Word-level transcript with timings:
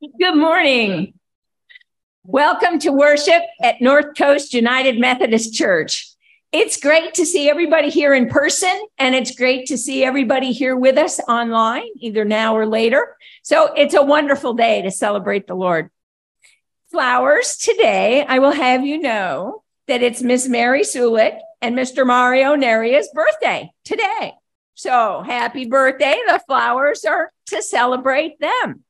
Good 0.00 0.36
morning. 0.36 1.14
Welcome 2.22 2.78
to 2.80 2.92
worship 2.92 3.42
at 3.60 3.80
North 3.80 4.16
Coast 4.16 4.54
United 4.54 5.00
Methodist 5.00 5.54
Church. 5.54 6.14
It's 6.52 6.76
great 6.76 7.14
to 7.14 7.26
see 7.26 7.50
everybody 7.50 7.90
here 7.90 8.14
in 8.14 8.28
person, 8.28 8.80
and 8.96 9.16
it's 9.16 9.34
great 9.34 9.66
to 9.66 9.76
see 9.76 10.04
everybody 10.04 10.52
here 10.52 10.76
with 10.76 10.98
us 10.98 11.18
online, 11.26 11.88
either 11.96 12.24
now 12.24 12.56
or 12.56 12.64
later. 12.64 13.16
So 13.42 13.72
it's 13.74 13.94
a 13.94 14.04
wonderful 14.04 14.54
day 14.54 14.82
to 14.82 14.92
celebrate 14.92 15.48
the 15.48 15.56
Lord. 15.56 15.90
Flowers 16.92 17.56
today, 17.56 18.24
I 18.24 18.38
will 18.38 18.52
have 18.52 18.86
you 18.86 19.00
know 19.00 19.64
that 19.88 20.00
it's 20.00 20.22
Miss 20.22 20.46
Mary 20.46 20.82
Sulik 20.82 21.40
and 21.60 21.76
Mr. 21.76 22.06
Mario 22.06 22.54
Neria's 22.54 23.10
birthday 23.12 23.72
today. 23.84 24.34
So 24.74 25.24
happy 25.26 25.66
birthday. 25.66 26.16
The 26.28 26.40
flowers 26.46 27.04
are 27.04 27.32
to 27.46 27.62
celebrate 27.62 28.38
them. 28.38 28.84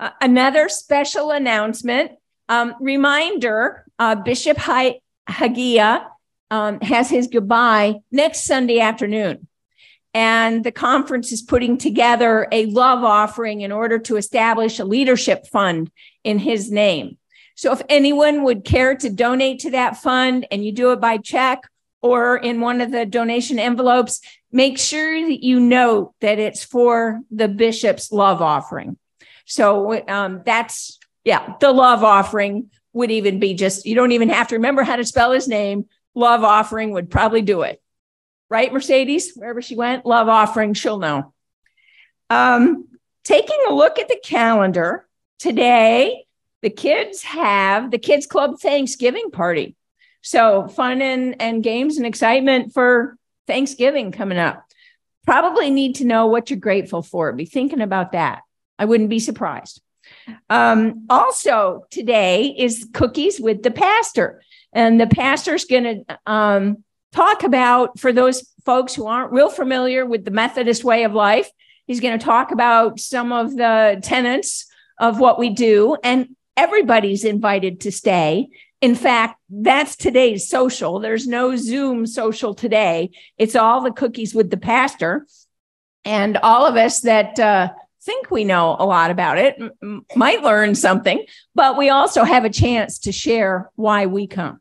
Uh, 0.00 0.10
another 0.20 0.68
special 0.68 1.30
announcement 1.30 2.12
um, 2.48 2.74
reminder 2.80 3.84
uh, 3.98 4.14
Bishop 4.16 4.56
Hagiya 4.56 6.06
um, 6.50 6.80
has 6.80 7.08
his 7.08 7.28
goodbye 7.28 7.96
next 8.10 8.44
Sunday 8.44 8.80
afternoon. 8.80 9.46
And 10.12 10.62
the 10.62 10.72
conference 10.72 11.32
is 11.32 11.42
putting 11.42 11.76
together 11.76 12.46
a 12.52 12.66
love 12.66 13.02
offering 13.02 13.62
in 13.62 13.72
order 13.72 13.98
to 14.00 14.16
establish 14.16 14.78
a 14.78 14.84
leadership 14.84 15.46
fund 15.48 15.90
in 16.22 16.38
his 16.38 16.70
name. 16.70 17.18
So 17.56 17.72
if 17.72 17.82
anyone 17.88 18.42
would 18.44 18.64
care 18.64 18.94
to 18.96 19.10
donate 19.10 19.60
to 19.60 19.70
that 19.72 19.96
fund 19.96 20.46
and 20.50 20.64
you 20.64 20.72
do 20.72 20.92
it 20.92 21.00
by 21.00 21.18
check 21.18 21.62
or 22.02 22.36
in 22.36 22.60
one 22.60 22.80
of 22.80 22.90
the 22.92 23.06
donation 23.06 23.58
envelopes, 23.58 24.20
make 24.52 24.78
sure 24.78 25.26
that 25.26 25.42
you 25.42 25.58
note 25.58 26.14
that 26.20 26.38
it's 26.38 26.62
for 26.62 27.20
the 27.30 27.48
bishop's 27.48 28.12
love 28.12 28.42
offering. 28.42 28.96
So 29.44 30.06
um, 30.08 30.42
that's, 30.44 30.98
yeah, 31.24 31.54
the 31.60 31.72
love 31.72 32.02
offering 32.04 32.70
would 32.92 33.10
even 33.10 33.38
be 33.38 33.54
just, 33.54 33.86
you 33.86 33.94
don't 33.94 34.12
even 34.12 34.28
have 34.28 34.48
to 34.48 34.56
remember 34.56 34.82
how 34.82 34.96
to 34.96 35.04
spell 35.04 35.32
his 35.32 35.48
name. 35.48 35.86
Love 36.14 36.44
offering 36.44 36.92
would 36.92 37.10
probably 37.10 37.42
do 37.42 37.62
it. 37.62 37.80
Right, 38.48 38.72
Mercedes? 38.72 39.32
Wherever 39.34 39.60
she 39.60 39.74
went, 39.74 40.06
love 40.06 40.28
offering, 40.28 40.74
she'll 40.74 40.98
know. 40.98 41.32
Um, 42.30 42.86
taking 43.24 43.58
a 43.68 43.74
look 43.74 43.98
at 43.98 44.08
the 44.08 44.20
calendar 44.22 45.06
today, 45.38 46.24
the 46.62 46.70
kids 46.70 47.22
have 47.22 47.90
the 47.90 47.98
Kids 47.98 48.26
Club 48.26 48.60
Thanksgiving 48.60 49.30
party. 49.30 49.76
So 50.22 50.68
fun 50.68 51.02
and, 51.02 51.40
and 51.42 51.62
games 51.62 51.96
and 51.96 52.06
excitement 52.06 52.72
for 52.72 53.16
Thanksgiving 53.46 54.12
coming 54.12 54.38
up. 54.38 54.64
Probably 55.26 55.70
need 55.70 55.96
to 55.96 56.04
know 56.04 56.26
what 56.26 56.48
you're 56.48 56.58
grateful 56.58 57.02
for. 57.02 57.32
Be 57.32 57.44
thinking 57.44 57.80
about 57.80 58.12
that. 58.12 58.42
I 58.78 58.84
wouldn't 58.84 59.10
be 59.10 59.18
surprised. 59.18 59.80
Um, 60.50 61.06
also, 61.08 61.86
today 61.90 62.54
is 62.56 62.88
cookies 62.92 63.40
with 63.40 63.62
the 63.62 63.70
pastor, 63.70 64.42
and 64.72 65.00
the 65.00 65.06
pastor's 65.06 65.64
going 65.64 66.04
to 66.06 66.18
um, 66.26 66.84
talk 67.12 67.42
about 67.42 67.98
for 67.98 68.12
those 68.12 68.52
folks 68.64 68.94
who 68.94 69.06
aren't 69.06 69.32
real 69.32 69.50
familiar 69.50 70.04
with 70.04 70.24
the 70.24 70.30
Methodist 70.30 70.84
way 70.84 71.04
of 71.04 71.12
life. 71.12 71.50
He's 71.86 72.00
going 72.00 72.18
to 72.18 72.24
talk 72.24 72.50
about 72.50 72.98
some 73.00 73.32
of 73.32 73.56
the 73.56 74.00
tenets 74.02 74.66
of 74.98 75.20
what 75.20 75.38
we 75.38 75.50
do, 75.50 75.96
and 76.02 76.36
everybody's 76.56 77.24
invited 77.24 77.80
to 77.80 77.92
stay. 77.92 78.48
In 78.80 78.94
fact, 78.94 79.40
that's 79.48 79.96
today's 79.96 80.48
social. 80.48 80.98
There's 80.98 81.26
no 81.26 81.56
Zoom 81.56 82.06
social 82.06 82.54
today. 82.54 83.10
It's 83.38 83.56
all 83.56 83.80
the 83.80 83.90
cookies 83.90 84.34
with 84.34 84.50
the 84.50 84.58
pastor. 84.58 85.26
And 86.04 86.36
all 86.36 86.66
of 86.66 86.76
us 86.76 87.00
that 87.00 87.38
uh, 87.38 87.72
think 88.04 88.30
we 88.30 88.44
know 88.44 88.76
a 88.78 88.86
lot 88.86 89.10
about 89.10 89.38
it, 89.38 89.56
m- 89.82 90.04
might 90.14 90.42
learn 90.42 90.74
something, 90.74 91.24
but 91.54 91.76
we 91.76 91.88
also 91.88 92.24
have 92.24 92.44
a 92.44 92.50
chance 92.50 92.98
to 93.00 93.12
share 93.12 93.70
why 93.76 94.06
we 94.06 94.26
come. 94.26 94.60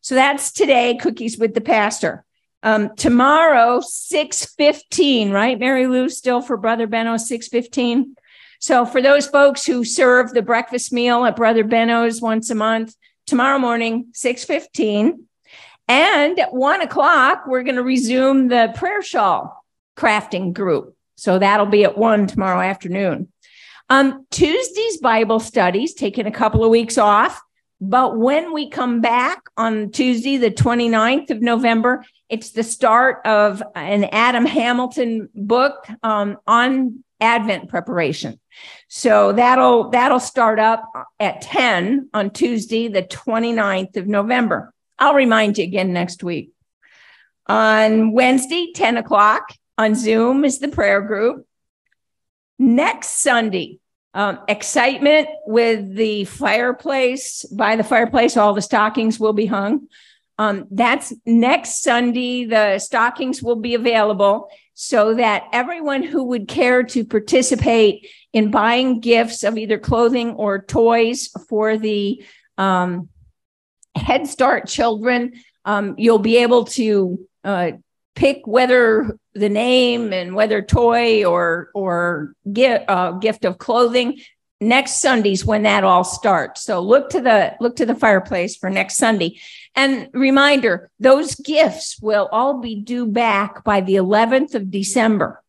So 0.00 0.14
that's 0.14 0.52
today, 0.52 0.96
Cookies 1.00 1.38
with 1.38 1.54
the 1.54 1.60
Pastor. 1.60 2.24
Um, 2.62 2.94
tomorrow, 2.96 3.80
6.15, 3.80 5.32
right, 5.32 5.58
Mary 5.58 5.86
Lou, 5.86 6.08
still 6.08 6.40
for 6.40 6.56
Brother 6.56 6.86
Benno, 6.86 7.14
6.15. 7.14 8.14
So 8.60 8.84
for 8.84 9.00
those 9.00 9.26
folks 9.26 9.64
who 9.64 9.84
serve 9.84 10.32
the 10.32 10.42
breakfast 10.42 10.92
meal 10.92 11.24
at 11.24 11.36
Brother 11.36 11.64
Benno's 11.64 12.20
once 12.20 12.50
a 12.50 12.54
month, 12.54 12.94
tomorrow 13.26 13.58
morning, 13.58 14.08
6.15. 14.12 15.18
And 15.86 16.38
at 16.38 16.52
one 16.52 16.82
o'clock, 16.82 17.44
we're 17.46 17.62
going 17.62 17.76
to 17.76 17.82
resume 17.82 18.48
the 18.48 18.72
prayer 18.76 19.02
shawl 19.02 19.64
crafting 19.96 20.52
group. 20.52 20.97
So 21.18 21.40
that'll 21.40 21.66
be 21.66 21.82
at 21.82 21.98
one 21.98 22.28
tomorrow 22.28 22.60
afternoon. 22.60 23.32
Um, 23.90 24.24
Tuesday's 24.30 24.98
Bible 24.98 25.40
studies, 25.40 25.92
taking 25.94 26.26
a 26.26 26.30
couple 26.30 26.62
of 26.62 26.70
weeks 26.70 26.96
off. 26.96 27.42
But 27.80 28.16
when 28.16 28.52
we 28.52 28.70
come 28.70 29.00
back 29.00 29.42
on 29.56 29.90
Tuesday, 29.90 30.36
the 30.36 30.52
29th 30.52 31.30
of 31.30 31.42
November, 31.42 32.04
it's 32.28 32.50
the 32.50 32.62
start 32.62 33.26
of 33.26 33.62
an 33.74 34.04
Adam 34.04 34.46
Hamilton 34.46 35.28
book 35.34 35.88
um, 36.04 36.36
on 36.46 37.02
Advent 37.20 37.68
preparation. 37.68 38.38
So 38.86 39.32
that'll 39.32 39.90
that'll 39.90 40.20
start 40.20 40.60
up 40.60 40.84
at 41.18 41.40
10 41.40 42.10
on 42.14 42.30
Tuesday, 42.30 42.86
the 42.86 43.02
29th 43.02 43.96
of 43.96 44.06
November. 44.06 44.72
I'll 45.00 45.14
remind 45.14 45.58
you 45.58 45.64
again 45.64 45.92
next 45.92 46.22
week. 46.22 46.52
On 47.48 48.12
Wednesday, 48.12 48.72
10 48.72 48.98
o'clock, 48.98 49.52
on 49.78 49.94
Zoom 49.94 50.44
is 50.44 50.58
the 50.58 50.68
prayer 50.68 51.00
group. 51.00 51.46
Next 52.58 53.20
Sunday, 53.20 53.78
um, 54.12 54.40
excitement 54.48 55.28
with 55.46 55.94
the 55.94 56.24
fireplace. 56.24 57.44
By 57.44 57.76
the 57.76 57.84
fireplace, 57.84 58.36
all 58.36 58.52
the 58.52 58.60
stockings 58.60 59.20
will 59.20 59.32
be 59.32 59.46
hung. 59.46 59.86
Um, 60.38 60.66
that's 60.70 61.12
next 61.24 61.82
Sunday. 61.82 62.44
The 62.44 62.80
stockings 62.80 63.42
will 63.42 63.56
be 63.56 63.74
available 63.74 64.50
so 64.74 65.14
that 65.14 65.44
everyone 65.52 66.02
who 66.02 66.24
would 66.24 66.48
care 66.48 66.82
to 66.84 67.04
participate 67.04 68.08
in 68.32 68.50
buying 68.50 69.00
gifts 69.00 69.42
of 69.42 69.56
either 69.56 69.78
clothing 69.78 70.30
or 70.30 70.62
toys 70.62 71.28
for 71.48 71.76
the 71.76 72.22
um, 72.56 73.08
Head 73.96 74.26
Start 74.26 74.68
children, 74.68 75.32
um, 75.64 75.94
you'll 75.98 76.18
be 76.18 76.38
able 76.38 76.64
to 76.64 77.26
uh, 77.42 77.72
pick 78.18 78.44
whether 78.48 79.16
the 79.34 79.48
name 79.48 80.12
and 80.12 80.34
whether 80.34 80.60
toy 80.60 81.24
or 81.24 81.70
or 81.72 82.34
gift, 82.52 82.84
uh, 82.88 83.12
gift 83.12 83.44
of 83.44 83.58
clothing. 83.58 84.20
Next 84.60 85.00
sunday's 85.00 85.46
when 85.46 85.62
that 85.62 85.84
all 85.84 86.02
starts. 86.02 86.64
So 86.64 86.80
look 86.80 87.10
to 87.10 87.20
the 87.20 87.54
look 87.60 87.76
to 87.76 87.86
the 87.86 87.94
fireplace 87.94 88.56
for 88.56 88.68
next 88.68 88.96
sunday. 88.96 89.38
And 89.76 90.08
reminder 90.12 90.90
those 90.98 91.36
gifts 91.36 92.00
will 92.02 92.28
all 92.32 92.60
be 92.60 92.74
due 92.74 93.06
back 93.06 93.62
by 93.62 93.80
the 93.82 93.94
11th 93.94 94.56
of 94.56 94.68
december 94.68 95.40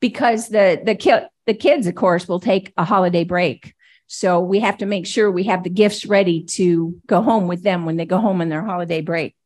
because 0.00 0.48
the 0.48 0.82
the 0.84 0.96
ki- 0.96 1.28
the 1.46 1.54
kids 1.54 1.86
of 1.86 1.94
course 1.94 2.26
will 2.26 2.40
take 2.40 2.72
a 2.76 2.84
holiday 2.84 3.22
break. 3.22 3.74
So 4.08 4.40
we 4.40 4.58
have 4.58 4.78
to 4.78 4.86
make 4.86 5.06
sure 5.06 5.30
we 5.30 5.44
have 5.44 5.62
the 5.62 5.70
gifts 5.70 6.04
ready 6.04 6.42
to 6.56 7.00
go 7.06 7.22
home 7.22 7.46
with 7.46 7.62
them 7.62 7.86
when 7.86 7.96
they 7.96 8.06
go 8.06 8.18
home 8.18 8.40
on 8.40 8.48
their 8.48 8.64
holiday 8.64 9.02
break 9.02 9.36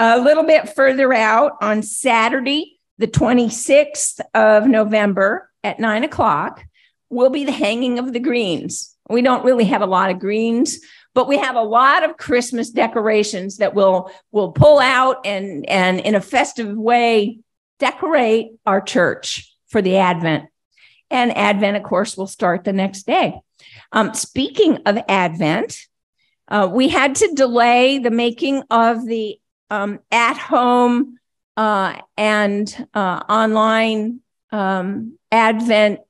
a 0.00 0.18
little 0.18 0.44
bit 0.44 0.74
further 0.74 1.12
out 1.12 1.52
on 1.60 1.82
Saturday, 1.82 2.80
the 2.96 3.06
26th 3.06 4.20
of 4.34 4.66
November 4.66 5.50
at 5.62 5.78
nine 5.78 6.04
o'clock, 6.04 6.64
will 7.10 7.28
be 7.28 7.44
the 7.44 7.52
hanging 7.52 7.98
of 7.98 8.12
the 8.12 8.18
greens. 8.18 8.96
We 9.10 9.20
don't 9.20 9.44
really 9.44 9.64
have 9.64 9.82
a 9.82 9.86
lot 9.86 10.10
of 10.10 10.18
greens, 10.18 10.78
but 11.14 11.28
we 11.28 11.36
have 11.36 11.54
a 11.54 11.62
lot 11.62 12.02
of 12.02 12.16
Christmas 12.16 12.70
decorations 12.70 13.58
that 13.58 13.74
we'll, 13.74 14.10
we'll 14.32 14.52
pull 14.52 14.78
out 14.78 15.26
and 15.26 15.68
and 15.68 16.00
in 16.00 16.14
a 16.14 16.20
festive 16.20 16.74
way 16.76 17.40
decorate 17.78 18.52
our 18.64 18.80
church 18.80 19.54
for 19.68 19.82
the 19.82 19.98
Advent. 19.98 20.44
And 21.10 21.36
Advent, 21.36 21.76
of 21.76 21.82
course, 21.82 22.16
will 22.16 22.26
start 22.26 22.64
the 22.64 22.72
next 22.72 23.04
day. 23.04 23.34
Um, 23.92 24.14
speaking 24.14 24.78
of 24.86 24.98
Advent, 25.08 25.76
uh, 26.48 26.70
we 26.72 26.88
had 26.88 27.16
to 27.16 27.34
delay 27.34 27.98
the 27.98 28.10
making 28.10 28.62
of 28.70 29.04
the 29.04 29.39
um, 29.70 30.00
at 30.10 30.36
home 30.36 31.18
uh, 31.56 32.00
and 32.16 32.86
uh, 32.94 33.22
online 33.28 34.20
um, 34.52 35.18
Advent 35.30 36.00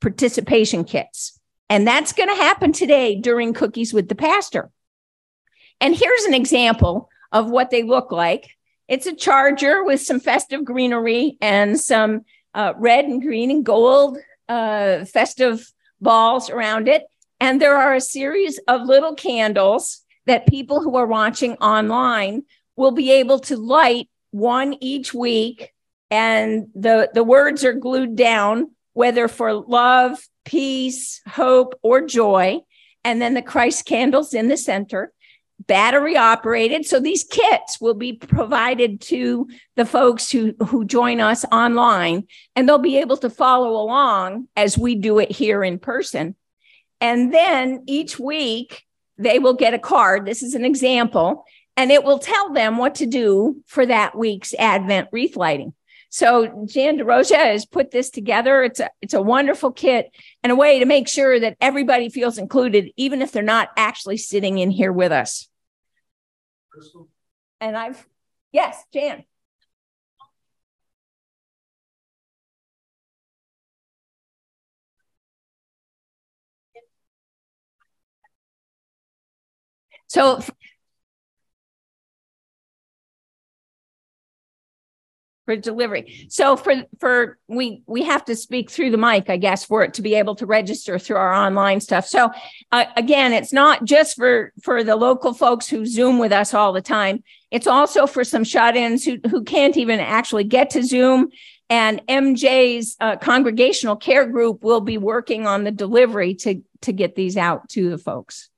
participation 0.00 0.84
kits. 0.84 1.38
And 1.68 1.86
that's 1.86 2.12
going 2.12 2.28
to 2.28 2.34
happen 2.34 2.72
today 2.72 3.14
during 3.14 3.54
Cookies 3.54 3.92
with 3.92 4.08
the 4.08 4.14
Pastor. 4.14 4.70
And 5.80 5.94
here's 5.94 6.24
an 6.24 6.34
example 6.34 7.08
of 7.32 7.50
what 7.50 7.70
they 7.70 7.82
look 7.82 8.10
like 8.10 8.50
it's 8.88 9.06
a 9.06 9.14
charger 9.14 9.84
with 9.84 10.00
some 10.00 10.18
festive 10.18 10.64
greenery 10.64 11.38
and 11.40 11.78
some 11.78 12.22
uh, 12.54 12.72
red 12.76 13.04
and 13.04 13.22
green 13.22 13.48
and 13.52 13.64
gold 13.64 14.18
uh, 14.48 15.04
festive 15.04 15.72
balls 16.00 16.50
around 16.50 16.88
it. 16.88 17.04
And 17.38 17.60
there 17.60 17.76
are 17.76 17.94
a 17.94 18.00
series 18.00 18.58
of 18.66 18.82
little 18.82 19.14
candles 19.14 20.04
that 20.26 20.48
people 20.48 20.82
who 20.82 20.96
are 20.96 21.06
watching 21.06 21.52
online 21.58 22.42
will 22.80 22.90
be 22.90 23.12
able 23.12 23.38
to 23.38 23.56
light 23.56 24.08
one 24.32 24.76
each 24.80 25.14
week 25.14 25.72
and 26.10 26.66
the 26.74 27.10
the 27.14 27.22
words 27.22 27.64
are 27.64 27.72
glued 27.72 28.16
down 28.16 28.70
whether 28.92 29.28
for 29.28 29.54
love 29.54 30.18
peace, 30.44 31.20
hope, 31.28 31.78
or 31.82 32.00
joy. 32.00 32.58
And 33.04 33.20
then 33.22 33.34
the 33.34 33.42
Christ 33.42 33.84
candles 33.86 34.34
in 34.34 34.48
the 34.48 34.56
center, 34.56 35.12
battery 35.66 36.16
operated. 36.16 36.86
So 36.86 37.00
these 37.00 37.24
kits 37.24 37.80
will 37.80 37.94
be 37.94 38.14
provided 38.14 39.00
to 39.02 39.48
the 39.76 39.86
folks 39.86 40.30
who, 40.30 40.54
who 40.66 40.84
join 40.84 41.20
us 41.20 41.44
online, 41.52 42.26
and 42.56 42.68
they'll 42.68 42.78
be 42.78 42.98
able 42.98 43.16
to 43.18 43.30
follow 43.30 43.80
along 43.80 44.48
as 44.56 44.76
we 44.76 44.96
do 44.96 45.18
it 45.18 45.30
here 45.30 45.62
in 45.62 45.78
person. 45.78 46.34
And 47.00 47.32
then 47.32 47.84
each 47.86 48.18
week, 48.18 48.82
they 49.16 49.38
will 49.38 49.54
get 49.54 49.74
a 49.74 49.78
card. 49.78 50.26
This 50.26 50.42
is 50.42 50.54
an 50.54 50.64
example, 50.64 51.44
and 51.80 51.90
it 51.90 52.04
will 52.04 52.18
tell 52.18 52.52
them 52.52 52.76
what 52.76 52.96
to 52.96 53.06
do 53.06 53.62
for 53.66 53.86
that 53.86 54.14
week's 54.14 54.52
Advent 54.52 55.08
wreath 55.12 55.34
lighting. 55.34 55.72
So 56.10 56.66
Jan 56.66 56.98
DeRosa 56.98 57.36
has 57.36 57.64
put 57.64 57.90
this 57.90 58.10
together. 58.10 58.62
It's 58.62 58.80
a 58.80 58.90
it's 59.00 59.14
a 59.14 59.22
wonderful 59.22 59.72
kit 59.72 60.10
and 60.42 60.52
a 60.52 60.56
way 60.56 60.80
to 60.80 60.84
make 60.84 61.08
sure 61.08 61.40
that 61.40 61.56
everybody 61.58 62.10
feels 62.10 62.36
included, 62.36 62.90
even 62.98 63.22
if 63.22 63.32
they're 63.32 63.42
not 63.42 63.70
actually 63.78 64.18
sitting 64.18 64.58
in 64.58 64.70
here 64.70 64.92
with 64.92 65.10
us. 65.10 65.48
Crystal? 66.70 67.08
And 67.62 67.74
I've 67.74 68.06
yes, 68.52 68.84
Jan. 68.92 69.24
So 80.08 80.42
for 85.50 85.56
delivery. 85.56 86.26
So 86.28 86.56
for 86.56 86.84
for 87.00 87.38
we 87.48 87.82
we 87.86 88.04
have 88.04 88.24
to 88.26 88.36
speak 88.36 88.70
through 88.70 88.92
the 88.92 88.96
mic, 88.96 89.28
I 89.28 89.36
guess, 89.36 89.64
for 89.64 89.82
it 89.82 89.94
to 89.94 90.02
be 90.02 90.14
able 90.14 90.36
to 90.36 90.46
register 90.46 90.96
through 90.98 91.16
our 91.16 91.32
online 91.32 91.80
stuff. 91.80 92.06
So 92.06 92.30
uh, 92.70 92.84
again, 92.96 93.32
it's 93.32 93.52
not 93.52 93.84
just 93.84 94.16
for 94.16 94.52
for 94.62 94.84
the 94.84 94.94
local 94.94 95.34
folks 95.34 95.68
who 95.68 95.84
Zoom 95.86 96.18
with 96.18 96.30
us 96.30 96.54
all 96.54 96.72
the 96.72 96.80
time. 96.80 97.24
It's 97.50 97.66
also 97.66 98.06
for 98.06 98.22
some 98.22 98.44
shut-ins 98.44 99.04
who 99.04 99.18
who 99.28 99.42
can't 99.42 99.76
even 99.76 99.98
actually 99.98 100.44
get 100.44 100.70
to 100.70 100.84
Zoom. 100.84 101.30
And 101.68 102.00
MJ's 102.08 102.96
uh, 103.00 103.16
congregational 103.16 103.96
care 103.96 104.26
group 104.26 104.62
will 104.62 104.80
be 104.80 104.98
working 104.98 105.46
on 105.48 105.64
the 105.64 105.72
delivery 105.72 106.34
to 106.36 106.62
to 106.82 106.92
get 106.92 107.16
these 107.16 107.36
out 107.36 107.68
to 107.70 107.90
the 107.90 107.98
folks. 107.98 108.50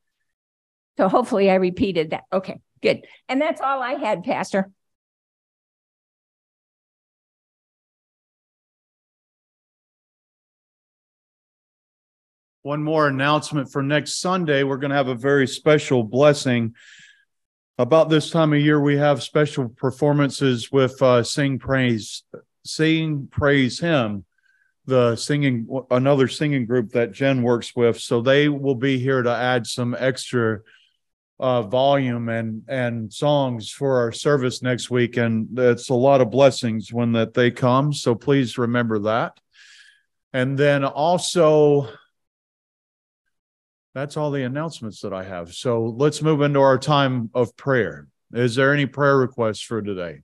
So 0.99 1.09
hopefully 1.09 1.51
I 1.51 1.55
repeated 1.55 2.11
that. 2.11 2.25
Okay, 2.31 2.61
good. 2.83 3.07
And 3.31 3.41
that's 3.41 3.63
all 3.63 3.83
I 3.83 3.95
had, 3.95 4.25
Pastor. 4.25 4.71
One 12.63 12.85
more 12.85 13.09
announcement 13.09 13.73
for 13.73 13.83
next 13.83 14.21
Sunday. 14.21 14.63
We're 14.63 14.77
going 14.77 14.91
to 14.91 14.97
have 14.97 15.09
a 15.09 15.17
very 15.17 15.49
special 15.49 16.05
blessing. 16.05 16.77
About 17.77 18.09
this 18.09 18.31
time 18.31 18.53
of 18.53 18.61
year, 18.61 18.81
we 18.81 18.97
have 18.99 19.21
special 19.21 19.69
performances 19.69 20.71
with 20.71 21.03
uh, 21.03 21.25
Sing 21.25 21.59
Praise, 21.59 22.23
Sing 22.65 23.27
Praise 23.33 23.81
Him, 23.81 24.25
the 24.87 25.17
singing, 25.17 25.67
another 25.91 26.29
singing 26.29 26.65
group 26.65 26.91
that 26.91 27.11
Jen 27.11 27.43
works 27.43 27.75
with. 27.75 27.99
So 27.99 28.21
they 28.21 28.49
will 28.49 28.77
be 28.77 28.97
here 28.97 29.23
to 29.23 29.35
add 29.35 29.67
some 29.67 29.97
extra 29.99 30.61
uh, 31.41 31.63
volume 31.63 32.29
and 32.29 32.63
and 32.69 33.13
songs 33.13 33.71
for 33.71 33.99
our 33.99 34.13
service 34.13 34.63
next 34.63 34.89
week, 34.89 35.17
and 35.17 35.49
it's 35.59 35.89
a 35.89 35.95
lot 35.95 36.21
of 36.21 36.31
blessings 36.31 36.93
when 36.93 37.11
that 37.13 37.35
they 37.35 37.51
come. 37.51 37.93
So 37.93 38.15
please 38.15 38.57
remember 38.57 39.01
that. 39.01 39.41
And 40.33 40.57
then 40.57 40.85
also 40.85 41.89
that's 43.95 44.17
all 44.17 44.31
the 44.31 44.45
announcements 44.45 45.01
that 45.03 45.13
I 45.13 45.25
have. 45.25 45.53
So 45.55 45.85
let's 45.85 46.23
move 46.23 46.41
into 46.41 46.61
our 46.61 46.79
time 46.79 47.31
of 47.35 47.57
prayer. 47.57 48.09
Is 48.33 48.55
there 48.55 48.73
any 48.73 48.87
prayer 48.87 49.17
requests 49.17 49.61
for 49.63 49.83
today? 49.83 50.21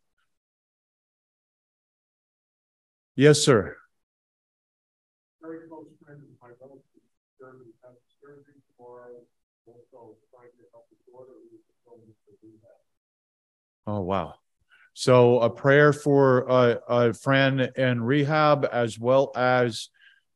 Yes, 3.15 3.41
sir. 3.41 3.76
Very 5.43 5.69
close 5.69 5.87
friend 6.05 6.20
of 6.23 6.29
my 6.41 6.55
relative 6.61 6.82
surgery 8.20 8.55
tomorrow. 8.76 9.20
Also 9.67 10.17
trying 10.31 10.53
to 10.56 10.65
help 10.73 10.87
his 10.91 10.99
daughter 11.12 11.35
Oh 13.87 14.00
wow. 14.03 14.35
So 14.93 15.41
a 15.41 15.49
prayer 15.49 15.93
for 15.94 16.41
a, 16.49 16.81
a 16.88 17.15
friend 17.15 17.61
in 17.76 18.03
rehab 18.03 18.69
as 18.70 18.99
well 18.99 19.32
as 19.35 19.88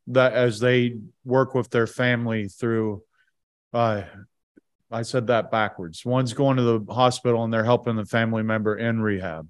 that 0.06 0.32
as 0.32 0.58
they 0.58 0.96
work 1.24 1.54
with 1.54 1.68
their 1.70 1.86
family 1.86 2.48
through 2.48 3.02
uh, 3.72 4.02
I 4.90 5.02
said 5.02 5.28
that 5.28 5.50
backwards. 5.50 6.04
One's 6.04 6.34
going 6.34 6.58
to 6.58 6.62
the 6.62 6.92
hospital 6.92 7.44
and 7.44 7.52
they're 7.52 7.64
helping 7.64 7.96
the 7.96 8.04
family 8.04 8.42
member 8.42 8.76
in 8.76 9.00
rehab. 9.00 9.48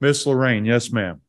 Miss 0.00 0.26
Lorraine, 0.26 0.64
yes, 0.64 0.92
ma'am. 0.92 1.20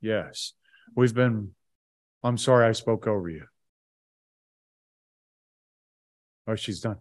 Yes. 0.00 0.52
We've 0.94 1.14
been, 1.14 1.54
I'm 2.22 2.38
sorry 2.38 2.66
I 2.66 2.72
spoke 2.72 3.06
over 3.06 3.28
you. 3.28 3.44
Oh, 6.46 6.56
she's 6.56 6.80
done. 6.80 6.96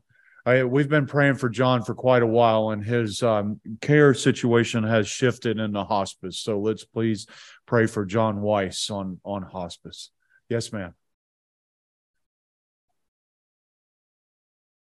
I, 0.48 0.64
we've 0.64 0.88
been 0.88 1.08
praying 1.08 1.36
for 1.36 1.50
John 1.50 1.84
for 1.84 1.94
quite 1.94 2.22
a 2.24 2.28
while, 2.28 2.70
and 2.70 2.82
his 2.82 3.22
um, 3.22 3.60
care 3.82 4.14
situation 4.14 4.82
has 4.86 5.06
shifted 5.06 5.60
into 5.60 5.84
hospice. 5.84 6.40
So 6.40 6.58
let's 6.58 6.86
please 6.86 7.28
pray 7.66 7.86
for 7.86 8.06
John 8.06 8.40
Weiss 8.40 8.90
on 8.90 9.20
on 9.26 9.42
hospice. 9.44 10.10
Yes, 10.48 10.72
ma'am. 10.72 10.94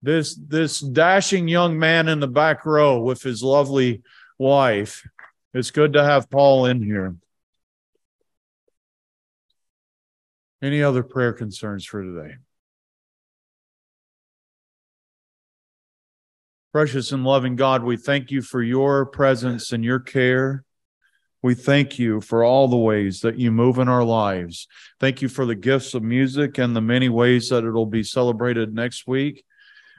This 0.03 0.37
this 0.37 0.79
dashing 0.79 1.49
young 1.49 1.81
man 1.81 2.07
in 2.07 2.21
the 2.21 2.29
back 2.29 2.65
row 2.65 3.01
with 3.01 3.21
his 3.21 3.43
lovely 3.43 4.03
wife. 4.39 5.05
It's 5.53 5.73
good 5.73 5.95
to 5.95 6.05
have 6.05 6.31
Paul 6.31 6.67
in 6.67 6.81
here. 6.81 7.17
Any 10.63 10.85
other 10.85 11.03
prayer 11.03 11.33
concerns 11.33 11.85
for 11.85 12.05
today? 12.05 12.37
Precious 16.73 17.11
and 17.11 17.25
loving 17.25 17.57
God, 17.57 17.83
we 17.83 17.97
thank 17.97 18.31
you 18.31 18.43
for 18.43 18.63
your 18.63 19.05
presence 19.05 19.73
and 19.73 19.85
your 19.85 19.99
care. 19.99 20.65
We 21.43 21.55
thank 21.55 21.99
you 21.99 22.21
for 22.21 22.45
all 22.45 22.69
the 22.69 22.77
ways 22.77 23.23
that 23.23 23.39
you 23.39 23.51
move 23.51 23.79
in 23.79 23.89
our 23.89 24.05
lives. 24.05 24.69
Thank 25.01 25.21
you 25.21 25.29
for 25.29 25.45
the 25.45 25.57
gifts 25.57 25.95
of 25.95 26.05
music 26.05 26.59
and 26.59 26.77
the 26.77 26.81
many 26.81 27.09
ways 27.09 27.49
that 27.49 27.65
it'll 27.65 27.87
be 27.87 28.05
celebrated 28.05 28.73
next 28.73 29.09
week. 29.09 29.45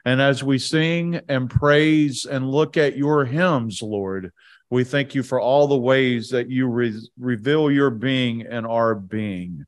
And 0.06 0.22
as 0.22 0.44
we 0.44 0.60
sing 0.60 1.20
and 1.28 1.50
praise 1.50 2.26
and 2.26 2.50
look 2.50 2.78
at 2.78 2.96
your 2.96 3.26
hymns, 3.26 3.82
Lord, 3.82 4.32
we 4.70 4.86
thank 4.86 5.14
you 5.14 5.24
for 5.24 5.42
all 5.42 5.68
the 5.68 5.78
ways 5.78 6.30
that 6.30 6.50
you 6.50 6.68
re- 6.68 7.10
reveal 7.20 7.70
your 7.70 7.90
being 7.90 8.44
and 8.44 8.66
our 8.66 8.96
being. 8.96 9.66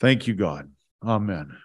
Thank 0.00 0.26
you, 0.26 0.34
God. 0.34 0.70
Amen. 1.02 1.56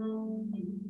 음. 0.00 0.89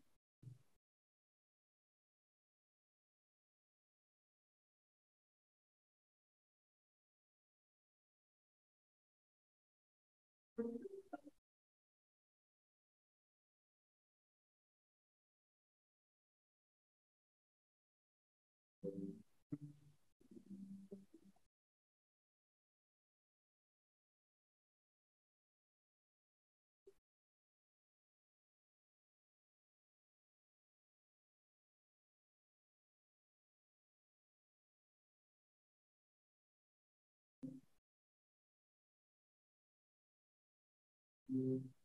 Mm-hmm. 41.33 41.80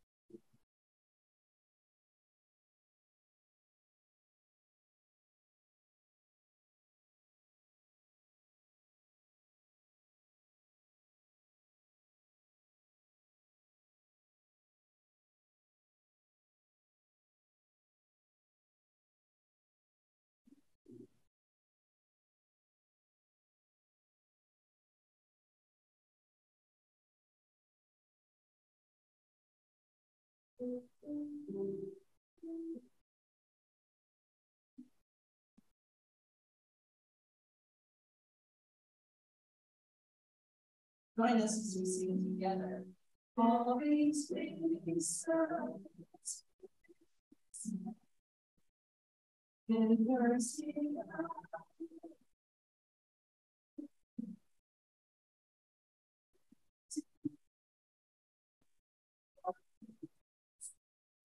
Join 41.17 41.41
us 41.41 41.57
as 41.57 41.77
we 41.79 41.87
sing 41.87 42.37
together. 42.37 42.85
Always 43.39 44.31
brings 44.31 45.25
us 45.29 46.43
in 49.69 50.07
mercy. 50.07 50.75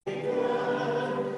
Obrigado. 0.06 1.31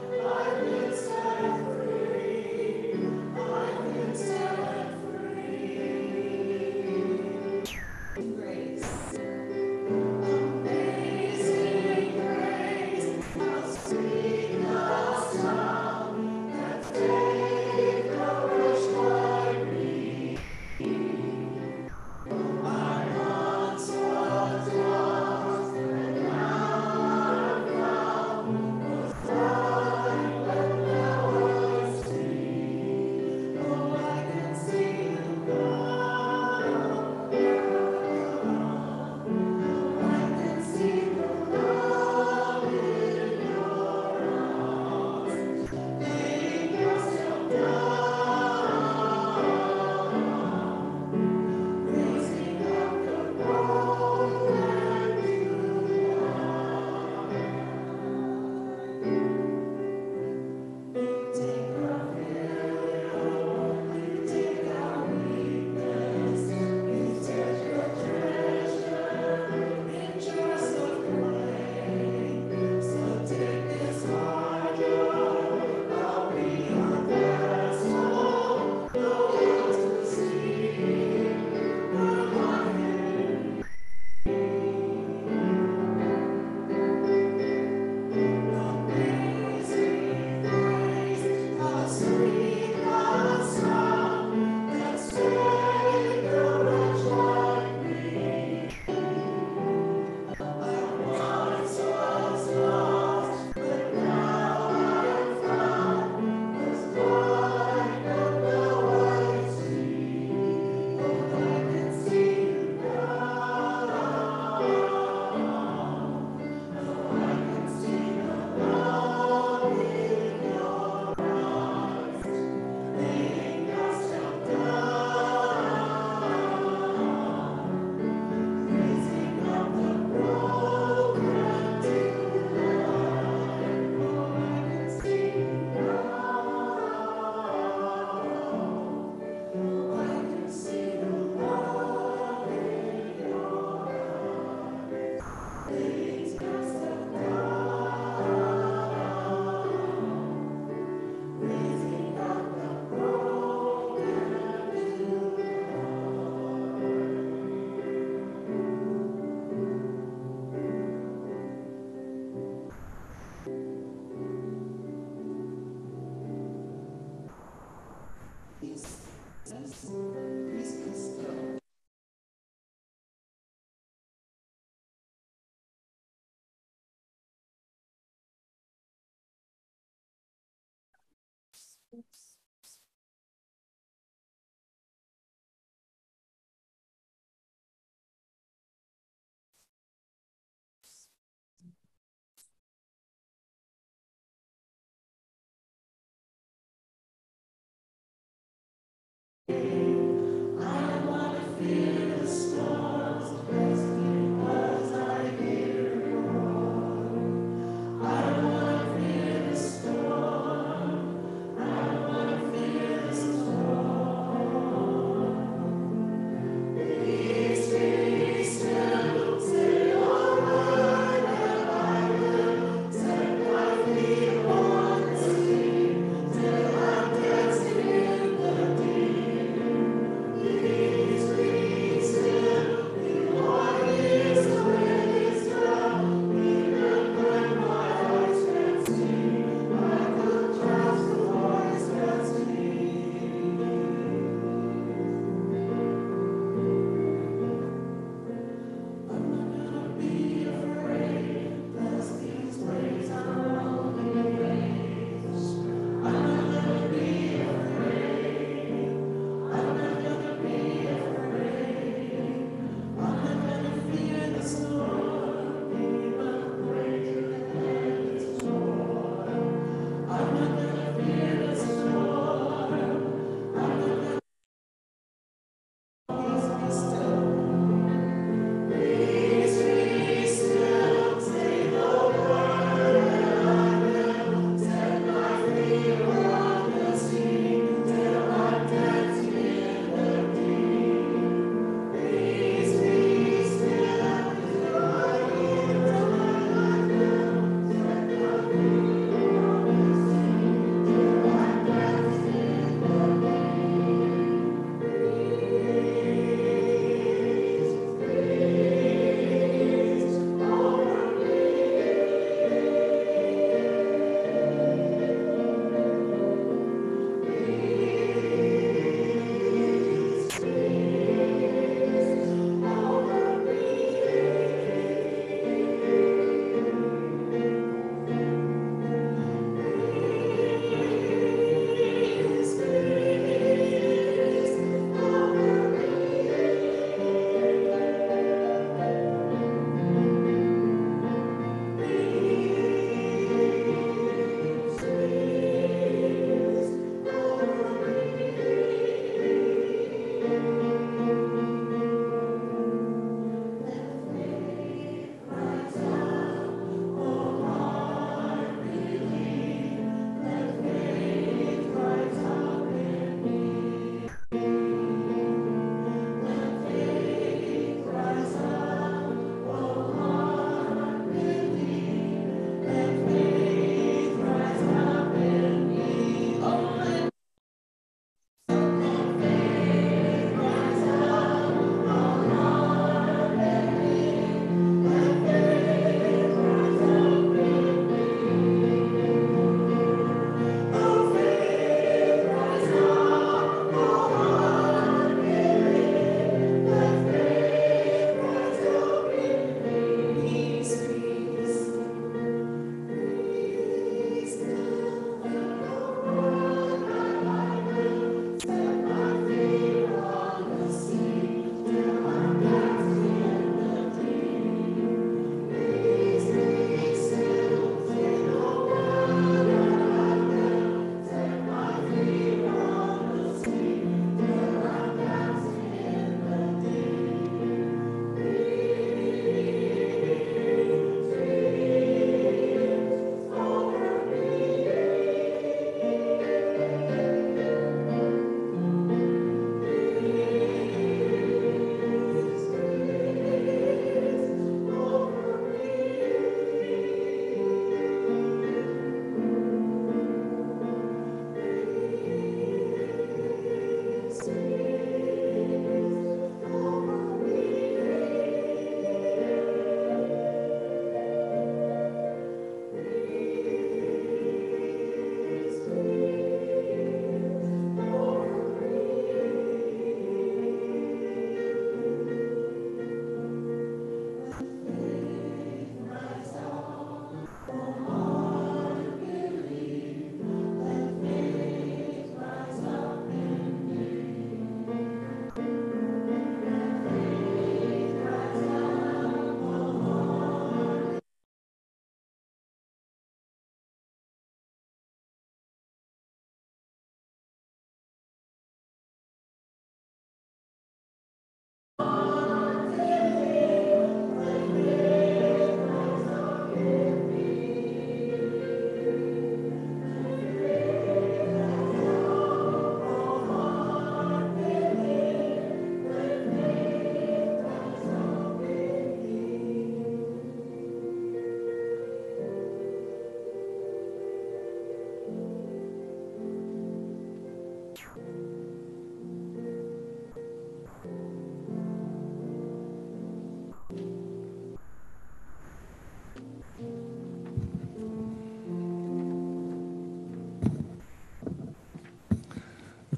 Oops. 181.94 182.33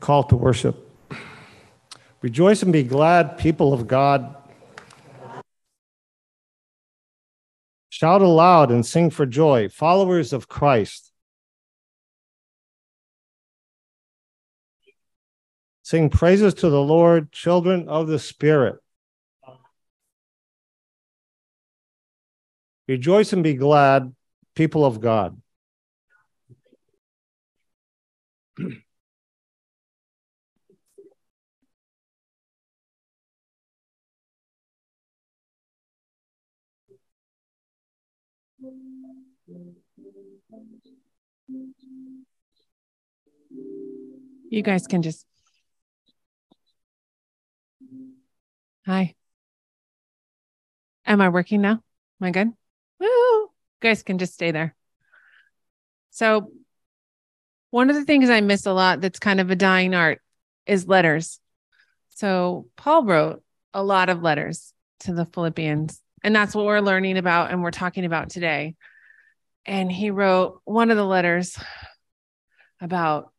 Call 0.07 0.23
to 0.23 0.37
worship. 0.37 0.88
Rejoice 2.23 2.62
and 2.62 2.73
be 2.73 2.85
glad, 2.85 3.38
people 3.38 3.73
of 3.73 3.88
God. 3.88 4.37
Shout 7.88 8.23
aloud 8.23 8.71
and 8.71 8.87
sing 8.87 9.11
for 9.11 9.27
joy, 9.27 9.69
followers 9.69 10.33
of 10.33 10.49
Christ. 10.49 11.11
Sing 15.83 16.09
praises 16.09 16.55
to 16.55 16.71
the 16.71 16.81
Lord, 16.81 17.33
children 17.33 17.88
of 17.88 18.07
the 18.07 18.21
Spirit. 18.21 18.77
Rejoice 22.87 23.33
and 23.33 23.42
be 23.42 23.55
glad, 23.55 24.14
people 24.55 24.85
of 24.85 25.01
God. 25.01 25.42
You 44.48 44.62
guys 44.62 44.87
can 44.87 45.02
just. 45.02 45.26
Hi. 48.87 49.14
Am 51.04 51.20
I 51.20 51.28
working 51.28 51.61
now? 51.61 51.82
Am 52.20 52.28
I 52.28 52.30
good? 52.30 52.48
Woo! 53.00 53.06
You 53.06 53.50
guys 53.80 54.02
can 54.02 54.18
just 54.18 54.35
stay 54.35 54.52
there. 54.52 54.74
So, 56.11 56.50
one 57.70 57.90
of 57.90 57.96
the 57.96 58.04
things 58.04 58.30
I 58.30 58.40
miss 58.40 58.66
a 58.66 58.72
lot 58.72 59.00
that's 59.00 59.18
kind 59.18 59.40
of 59.40 59.50
a 59.50 59.56
dying 59.56 59.94
art 59.94 60.20
is 60.66 60.87
letters. 60.87 61.40
So, 62.11 62.68
Paul 62.76 63.04
wrote 63.04 63.42
a 63.74 63.82
lot 63.82 64.09
of 64.09 64.22
letters 64.22 64.72
to 65.00 65.12
the 65.12 65.26
Philippians, 65.26 66.00
and 66.22 66.35
that's 66.35 66.54
what 66.54 66.64
we're 66.64 66.80
learning 66.80 67.18
about 67.18 67.50
and 67.50 67.62
we're 67.62 67.70
talking 67.72 68.04
about 68.04 68.30
today. 68.30 68.76
And 69.64 69.90
he 69.90 70.11
wrote 70.11 70.61
one 70.64 70.90
of 70.92 70.96
the 70.96 71.04
letters 71.04 71.59
about 72.80 73.32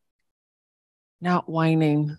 not 1.22 1.50
whining. 1.50 2.18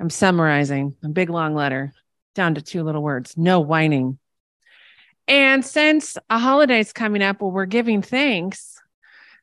I'm 0.00 0.10
summarizing 0.10 0.96
a 1.02 1.08
big 1.08 1.30
long 1.30 1.54
letter 1.54 1.92
down 2.34 2.54
to 2.54 2.62
two 2.62 2.82
little 2.82 3.02
words 3.02 3.36
no 3.36 3.60
whining. 3.60 4.18
And 5.26 5.64
since 5.64 6.16
a 6.30 6.38
holiday's 6.38 6.92
coming 6.92 7.22
up 7.22 7.42
where 7.42 7.50
we're 7.50 7.66
giving 7.66 8.00
thanks, 8.00 8.80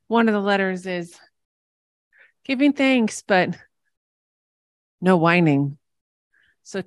one 0.08 0.28
of 0.28 0.34
the 0.34 0.39
letters 0.39 0.86
is 0.86 1.13
giving 2.43 2.74
thanks, 2.74 3.21
but 3.21 3.56
no 5.02 5.17
whining. 5.17 5.78
So 6.63 6.84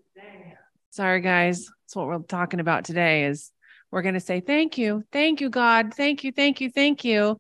sorry 0.91 1.21
guys, 1.21 1.69
that's 1.85 1.95
what 1.95 2.07
we're 2.07 2.19
talking 2.19 2.61
about 2.61 2.85
today 2.85 3.27
is 3.27 3.53
we're 3.91 4.03
going 4.03 4.15
to 4.15 4.21
say 4.21 4.41
thank 4.41 4.79
you. 4.79 5.05
Thank 5.13 5.41
you 5.41 5.49
God. 5.49 5.95
Thank 5.95 6.25
you. 6.25 6.33
Thank 6.33 6.61
you. 6.61 6.71
Thank 6.71 7.05
you. 7.05 7.39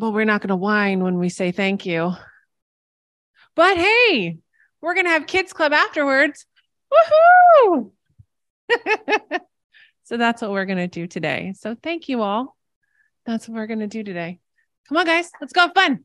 But 0.00 0.14
we're 0.14 0.24
not 0.24 0.40
going 0.40 0.48
to 0.48 0.56
whine 0.56 1.04
when 1.04 1.18
we 1.18 1.28
say 1.28 1.52
thank 1.52 1.84
you. 1.84 2.12
But 3.54 3.76
hey, 3.76 4.38
we're 4.80 4.94
going 4.94 5.04
to 5.04 5.10
have 5.10 5.26
kids 5.26 5.52
club 5.52 5.74
afterwards. 5.74 6.46
Woohoo! 6.90 7.90
so 10.04 10.16
that's 10.16 10.40
what 10.40 10.52
we're 10.52 10.64
going 10.64 10.78
to 10.78 10.88
do 10.88 11.06
today. 11.06 11.52
So 11.54 11.76
thank 11.82 12.08
you 12.08 12.22
all. 12.22 12.56
That's 13.26 13.46
what 13.46 13.56
we're 13.56 13.66
going 13.66 13.80
to 13.80 13.88
do 13.88 14.02
today. 14.02 14.40
Come 14.88 14.96
on, 14.96 15.04
guys. 15.04 15.30
Let's 15.38 15.52
go 15.52 15.60
have 15.60 15.74
fun. 15.74 16.04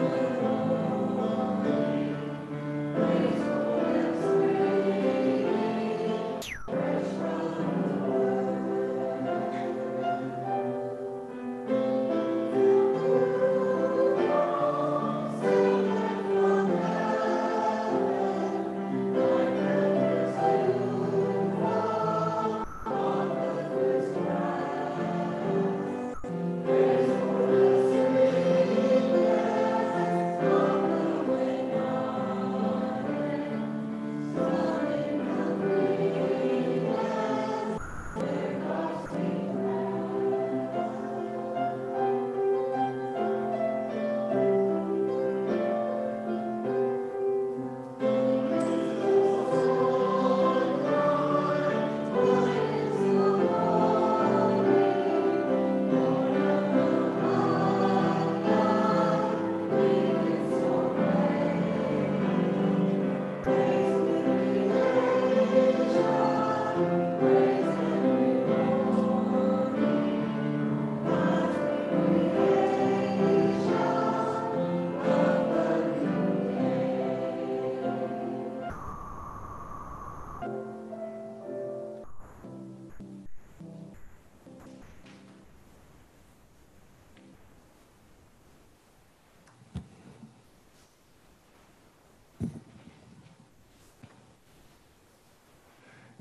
Amen. 0.00 1.97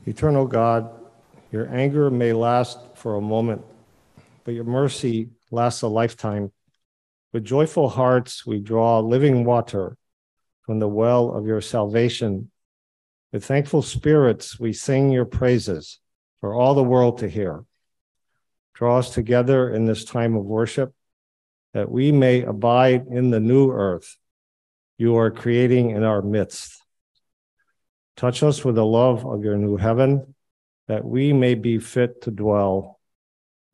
Eternal 0.07 0.47
God, 0.47 0.89
your 1.51 1.67
anger 1.67 2.09
may 2.09 2.31
last 2.31 2.79
for 2.95 3.15
a 3.15 3.21
moment, 3.21 3.61
but 4.45 4.53
your 4.53 4.63
mercy 4.63 5.31
lasts 5.51 5.81
a 5.81 5.87
lifetime. 5.89 6.53
With 7.33 7.43
joyful 7.43 7.89
hearts, 7.89 8.45
we 8.45 8.61
draw 8.61 9.01
living 9.01 9.43
water 9.43 9.97
from 10.61 10.79
the 10.79 10.87
well 10.87 11.33
of 11.33 11.45
your 11.45 11.59
salvation. 11.59 12.49
With 13.33 13.43
thankful 13.43 13.81
spirits, 13.81 14.57
we 14.57 14.71
sing 14.71 15.11
your 15.11 15.25
praises 15.25 15.99
for 16.39 16.53
all 16.53 16.73
the 16.73 16.83
world 16.83 17.17
to 17.17 17.27
hear. 17.27 17.65
Draw 18.75 18.99
us 18.99 19.13
together 19.13 19.69
in 19.69 19.87
this 19.87 20.05
time 20.05 20.37
of 20.37 20.45
worship 20.45 20.93
that 21.73 21.91
we 21.91 22.13
may 22.13 22.43
abide 22.43 23.07
in 23.07 23.29
the 23.29 23.41
new 23.41 23.71
earth 23.71 24.15
you 24.97 25.17
are 25.17 25.31
creating 25.31 25.91
in 25.91 26.03
our 26.03 26.21
midst. 26.21 26.81
Touch 28.17 28.41
us 28.41 28.65
with 28.65 28.73
the 28.73 28.86
love 28.86 29.25
of 29.27 29.43
your 29.43 29.58
new 29.58 29.77
heaven, 29.77 30.34
that 30.88 31.06
we 31.06 31.34
may 31.34 31.53
be 31.53 31.77
fit 31.77 32.23
to 32.23 32.32
dwell 32.32 32.99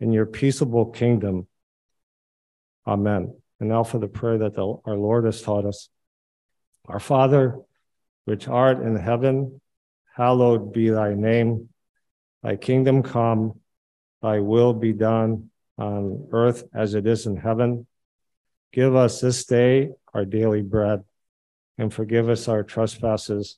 in 0.01 0.11
your 0.11 0.25
peaceable 0.25 0.87
kingdom. 0.87 1.47
Amen. 2.85 3.33
And 3.61 3.69
now 3.69 3.83
for 3.83 3.99
the 3.99 4.09
prayer 4.09 4.39
that 4.39 4.55
the, 4.55 4.75
our 4.83 4.97
Lord 4.97 5.23
has 5.23 5.41
taught 5.41 5.65
us. 5.65 5.87
Our 6.87 6.99
Father, 6.99 7.57
which 8.25 8.49
art 8.49 8.81
in 8.81 8.97
heaven, 8.97 9.61
hallowed 10.13 10.73
be 10.73 10.89
thy 10.89 11.13
name. 11.13 11.69
Thy 12.41 12.57
kingdom 12.57 13.01
come, 13.01 13.61
thy 14.21 14.39
will 14.39 14.73
be 14.73 14.91
done 14.91 15.51
on 15.77 16.27
earth 16.33 16.65
as 16.75 16.95
it 16.95 17.07
is 17.07 17.25
in 17.25 17.37
heaven. 17.37 17.87
Give 18.73 18.93
us 18.93 19.21
this 19.21 19.45
day 19.45 19.91
our 20.13 20.25
daily 20.25 20.61
bread, 20.61 21.05
and 21.77 21.93
forgive 21.93 22.27
us 22.27 22.49
our 22.49 22.63
trespasses 22.63 23.57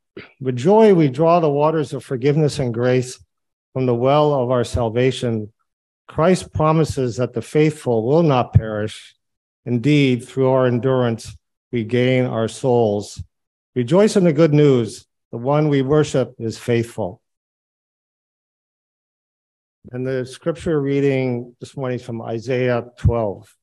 With 0.39 0.55
joy, 0.55 0.93
we 0.93 1.09
draw 1.09 1.39
the 1.39 1.49
waters 1.49 1.93
of 1.93 2.03
forgiveness 2.03 2.59
and 2.59 2.73
grace 2.73 3.19
from 3.73 3.85
the 3.85 3.95
well 3.95 4.33
of 4.33 4.51
our 4.51 4.63
salvation. 4.63 5.51
Christ 6.07 6.51
promises 6.53 7.17
that 7.17 7.33
the 7.33 7.41
faithful 7.41 8.05
will 8.05 8.23
not 8.23 8.53
perish. 8.53 9.15
Indeed, 9.65 10.27
through 10.27 10.49
our 10.49 10.67
endurance, 10.67 11.37
we 11.71 11.83
gain 11.83 12.25
our 12.25 12.47
souls. 12.47 13.23
Rejoice 13.75 14.17
in 14.17 14.25
the 14.25 14.33
good 14.33 14.53
news. 14.53 15.05
The 15.31 15.37
one 15.37 15.69
we 15.69 15.81
worship 15.81 16.35
is 16.39 16.57
faithful. 16.57 17.21
And 19.91 20.05
the 20.05 20.25
scripture 20.25 20.79
reading 20.79 21.55
this 21.59 21.77
morning 21.77 21.99
is 21.99 22.05
from 22.05 22.21
Isaiah 22.21 22.83
12. 22.97 23.55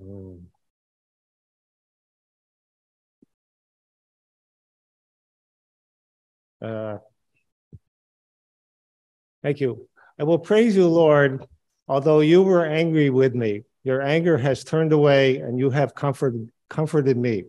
Mm. 0.00 0.40
Uh, 6.60 6.98
thank 9.42 9.60
you. 9.60 9.88
I 10.18 10.24
will 10.24 10.38
praise 10.38 10.76
you, 10.76 10.88
Lord, 10.88 11.46
although 11.86 12.20
you 12.20 12.42
were 12.42 12.66
angry 12.66 13.10
with 13.10 13.34
me. 13.34 13.62
Your 13.84 14.02
anger 14.02 14.36
has 14.36 14.64
turned 14.64 14.92
away, 14.92 15.38
and 15.38 15.58
you 15.58 15.70
have 15.70 15.94
comforted, 15.94 16.50
comforted 16.68 17.16
me. 17.16 17.44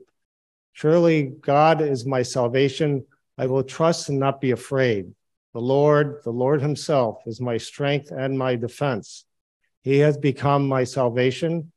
Surely 0.73 1.23
God 1.23 1.81
is 1.81 2.05
my 2.05 2.21
salvation. 2.21 3.05
I 3.37 3.47
will 3.47 3.63
trust 3.63 4.09
and 4.09 4.19
not 4.19 4.39
be 4.39 4.51
afraid. 4.51 5.13
The 5.53 5.59
Lord, 5.59 6.21
the 6.23 6.31
Lord 6.31 6.61
Himself, 6.61 7.21
is 7.25 7.41
my 7.41 7.57
strength 7.57 8.11
and 8.11 8.37
my 8.37 8.55
defense. 8.55 9.25
He 9.81 9.99
has 9.99 10.17
become 10.17 10.67
my 10.67 10.83
salvation. 10.83 11.71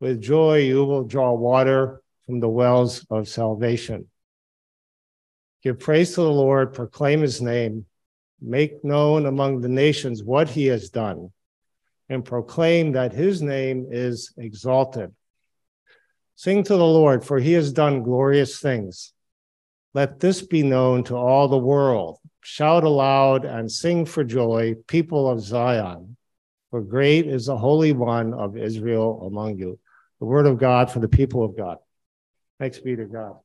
With 0.00 0.22
joy, 0.22 0.60
you 0.60 0.86
will 0.86 1.04
draw 1.04 1.34
water 1.34 2.00
from 2.24 2.40
the 2.40 2.48
wells 2.48 3.06
of 3.10 3.28
salvation. 3.28 4.06
Give 5.62 5.78
praise 5.78 6.14
to 6.14 6.22
the 6.22 6.30
Lord, 6.30 6.72
proclaim 6.72 7.20
his 7.20 7.42
name, 7.42 7.84
make 8.40 8.82
known 8.82 9.26
among 9.26 9.60
the 9.60 9.68
nations 9.68 10.24
what 10.24 10.48
he 10.48 10.66
has 10.66 10.88
done, 10.88 11.32
and 12.08 12.24
proclaim 12.24 12.92
that 12.92 13.12
his 13.12 13.42
name 13.42 13.88
is 13.90 14.32
exalted. 14.38 15.12
Sing 16.34 16.62
to 16.62 16.76
the 16.76 16.86
Lord, 16.86 17.22
for 17.22 17.38
he 17.38 17.52
has 17.52 17.70
done 17.70 18.02
glorious 18.02 18.58
things. 18.58 19.12
Let 19.92 20.18
this 20.18 20.40
be 20.40 20.62
known 20.62 21.04
to 21.04 21.16
all 21.16 21.46
the 21.46 21.58
world. 21.58 22.20
Shout 22.40 22.84
aloud 22.84 23.44
and 23.44 23.70
sing 23.70 24.06
for 24.06 24.24
joy, 24.24 24.76
people 24.86 25.28
of 25.28 25.42
Zion, 25.42 26.16
for 26.70 26.80
great 26.80 27.26
is 27.26 27.46
the 27.46 27.58
Holy 27.58 27.92
One 27.92 28.32
of 28.32 28.56
Israel 28.56 29.26
among 29.26 29.58
you 29.58 29.78
the 30.20 30.26
word 30.26 30.46
of 30.46 30.58
God 30.58 30.90
for 30.90 31.00
the 31.00 31.08
people 31.08 31.42
of 31.42 31.56
God. 31.56 31.78
Thanks 32.58 32.78
be 32.78 32.94
to 32.94 33.06
God. 33.06 33.38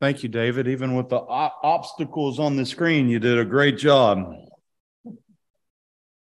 Thank 0.00 0.22
you, 0.22 0.28
David. 0.28 0.68
Even 0.68 0.94
with 0.94 1.08
the 1.08 1.18
obstacles 1.18 2.38
on 2.38 2.56
the 2.56 2.64
screen, 2.64 3.08
you 3.08 3.18
did 3.18 3.38
a 3.38 3.44
great 3.44 3.78
job. 3.78 4.47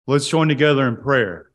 Let's 0.06 0.28
join 0.28 0.50
together 0.50 0.86
in 0.86 0.98
prayer. 0.98 1.50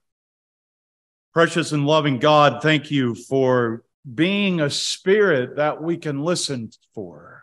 Precious 1.34 1.72
and 1.72 1.86
loving 1.86 2.18
God, 2.18 2.62
thank 2.62 2.90
you 2.90 3.14
for 3.14 3.84
being 4.14 4.62
a 4.62 4.70
spirit 4.70 5.56
that 5.56 5.82
we 5.82 5.98
can 5.98 6.22
listen 6.22 6.70
for. 6.94 7.42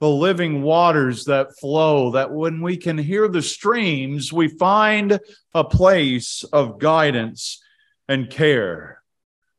The 0.00 0.08
living 0.08 0.62
waters 0.62 1.26
that 1.26 1.58
flow, 1.58 2.12
that 2.12 2.32
when 2.32 2.62
we 2.62 2.78
can 2.78 2.96
hear 2.96 3.28
the 3.28 3.42
streams, 3.42 4.32
we 4.32 4.48
find 4.48 5.20
a 5.52 5.64
place 5.64 6.42
of 6.54 6.78
guidance 6.78 7.62
and 8.08 8.30
care. 8.30 9.02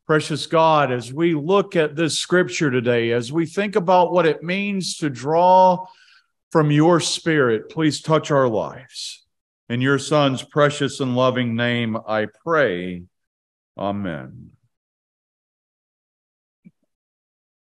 Precious 0.07 0.47
God, 0.47 0.91
as 0.91 1.13
we 1.13 1.35
look 1.35 1.75
at 1.75 1.95
this 1.95 2.17
scripture 2.17 2.71
today, 2.71 3.12
as 3.12 3.31
we 3.31 3.45
think 3.45 3.75
about 3.75 4.12
what 4.12 4.25
it 4.25 4.41
means 4.41 4.97
to 4.97 5.12
draw 5.12 5.85
from 6.51 6.71
your 6.71 6.99
spirit, 6.99 7.69
please 7.69 8.01
touch 8.01 8.31
our 8.31 8.47
lives. 8.47 9.18
In 9.69 9.82
your 9.82 9.99
Son's 9.99 10.41
precious 10.41 10.99
and 10.99 11.15
loving 11.15 11.55
name, 11.55 11.95
I 11.95 12.25
pray. 12.43 13.03
Amen. 13.77 14.49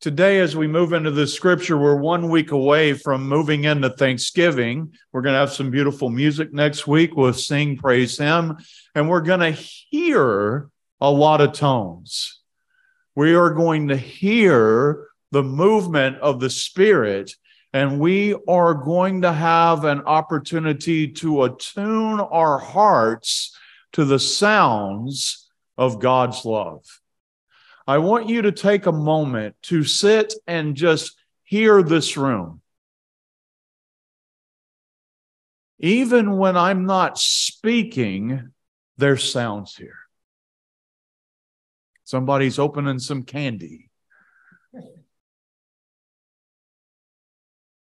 Today, 0.00 0.40
as 0.40 0.56
we 0.56 0.66
move 0.66 0.94
into 0.94 1.10
the 1.10 1.26
scripture, 1.26 1.76
we're 1.76 1.94
one 1.94 2.30
week 2.30 2.50
away 2.50 2.94
from 2.94 3.28
moving 3.28 3.64
into 3.64 3.90
Thanksgiving. 3.90 4.94
We're 5.12 5.20
going 5.20 5.34
to 5.34 5.40
have 5.40 5.52
some 5.52 5.70
beautiful 5.70 6.08
music 6.08 6.50
next 6.50 6.86
week. 6.86 7.14
We'll 7.14 7.34
sing, 7.34 7.76
praise 7.76 8.16
Him, 8.16 8.56
and 8.94 9.10
we're 9.10 9.20
going 9.20 9.40
to 9.40 9.50
hear 9.52 10.70
a 10.98 11.10
lot 11.10 11.42
of 11.42 11.52
tones. 11.52 12.40
We 13.14 13.34
are 13.34 13.50
going 13.50 13.88
to 13.88 13.96
hear 13.98 15.08
the 15.30 15.42
movement 15.42 16.16
of 16.18 16.40
the 16.40 16.50
Spirit 16.50 17.36
and 17.72 17.98
we 17.98 18.34
are 18.46 18.74
going 18.74 19.22
to 19.22 19.32
have 19.32 19.84
an 19.84 20.02
opportunity 20.02 21.08
to 21.08 21.44
attune 21.44 22.20
our 22.20 22.58
hearts 22.58 23.56
to 23.92 24.04
the 24.04 24.18
sounds 24.18 25.50
of 25.78 26.00
God's 26.00 26.44
love. 26.44 26.84
I 27.86 27.98
want 27.98 28.28
you 28.28 28.42
to 28.42 28.52
take 28.52 28.86
a 28.86 28.92
moment 28.92 29.56
to 29.62 29.84
sit 29.84 30.34
and 30.46 30.76
just 30.76 31.16
hear 31.42 31.82
this 31.82 32.16
room. 32.16 32.60
Even 35.78 36.36
when 36.36 36.56
I'm 36.56 36.86
not 36.86 37.18
speaking, 37.18 38.52
there's 38.98 39.32
sounds 39.32 39.74
here. 39.74 39.98
Somebody's 42.04 42.58
opening 42.58 42.98
some 42.98 43.24
candy. 43.24 43.90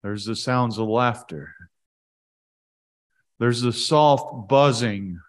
There's 0.08 0.24
the 0.24 0.36
sounds 0.36 0.78
of 0.78 0.88
laughter. 0.88 1.54
There's 3.38 3.60
the 3.60 3.74
soft 3.74 4.48
buzzing 4.48 5.20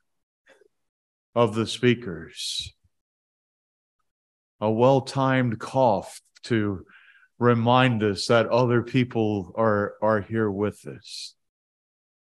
of 1.36 1.54
the 1.54 1.68
speakers. 1.68 2.74
A 4.62 4.72
well 4.72 5.02
timed 5.02 5.60
cough 5.60 6.22
to 6.44 6.86
remind 7.40 8.04
us 8.04 8.28
that 8.28 8.48
other 8.48 8.82
people 8.82 9.52
are, 9.58 9.96
are 10.02 10.22
here 10.22 10.50
with 10.50 10.88
us. 10.88 11.36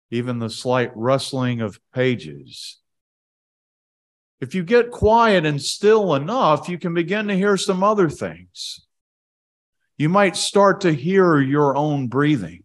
Even 0.10 0.40
the 0.40 0.50
slight 0.50 0.96
rustling 0.96 1.60
of 1.60 1.82
pages. 1.94 2.80
If 4.40 4.56
you 4.56 4.64
get 4.64 4.90
quiet 4.92 5.46
and 5.46 5.62
still 5.62 6.16
enough, 6.16 6.70
you 6.70 6.78
can 6.78 6.94
begin 6.94 7.28
to 7.28 7.36
hear 7.36 7.58
some 7.58 7.84
other 7.84 8.10
things 8.10 8.87
you 9.98 10.10
might 10.10 10.36
start 10.36 10.82
to 10.82 10.92
hear 10.92 11.40
your 11.40 11.76
own 11.76 12.08
breathing. 12.08 12.64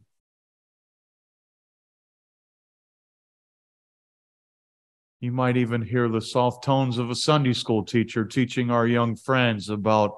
You 5.20 5.32
might 5.32 5.56
even 5.56 5.82
hear 5.82 6.08
the 6.08 6.20
soft 6.20 6.64
tones 6.64 6.98
of 6.98 7.08
a 7.08 7.14
Sunday 7.14 7.52
school 7.52 7.84
teacher 7.84 8.24
teaching 8.24 8.70
our 8.70 8.86
young 8.86 9.16
friends 9.16 9.68
about, 9.68 10.16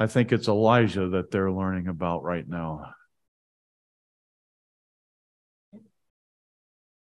I 0.00 0.06
think 0.06 0.32
it's 0.32 0.48
Elijah 0.48 1.10
that 1.10 1.30
they're 1.30 1.52
learning 1.52 1.86
about 1.86 2.22
right 2.24 2.48
now. 2.48 2.94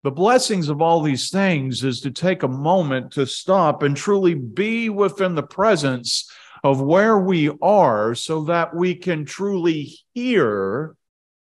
The 0.03 0.11
blessings 0.11 0.69
of 0.69 0.81
all 0.81 1.01
these 1.01 1.29
things 1.29 1.83
is 1.83 1.99
to 2.01 2.11
take 2.11 2.43
a 2.43 2.47
moment 2.47 3.11
to 3.13 3.25
stop 3.25 3.83
and 3.83 3.97
truly 3.97 4.33
be 4.33 4.89
within 4.89 5.35
the 5.35 5.43
presence 5.43 6.31
of 6.63 6.81
where 6.81 7.17
we 7.17 7.49
are 7.61 8.15
so 8.15 8.43
that 8.45 8.75
we 8.75 8.95
can 8.95 9.25
truly 9.25 9.93
hear 10.13 10.95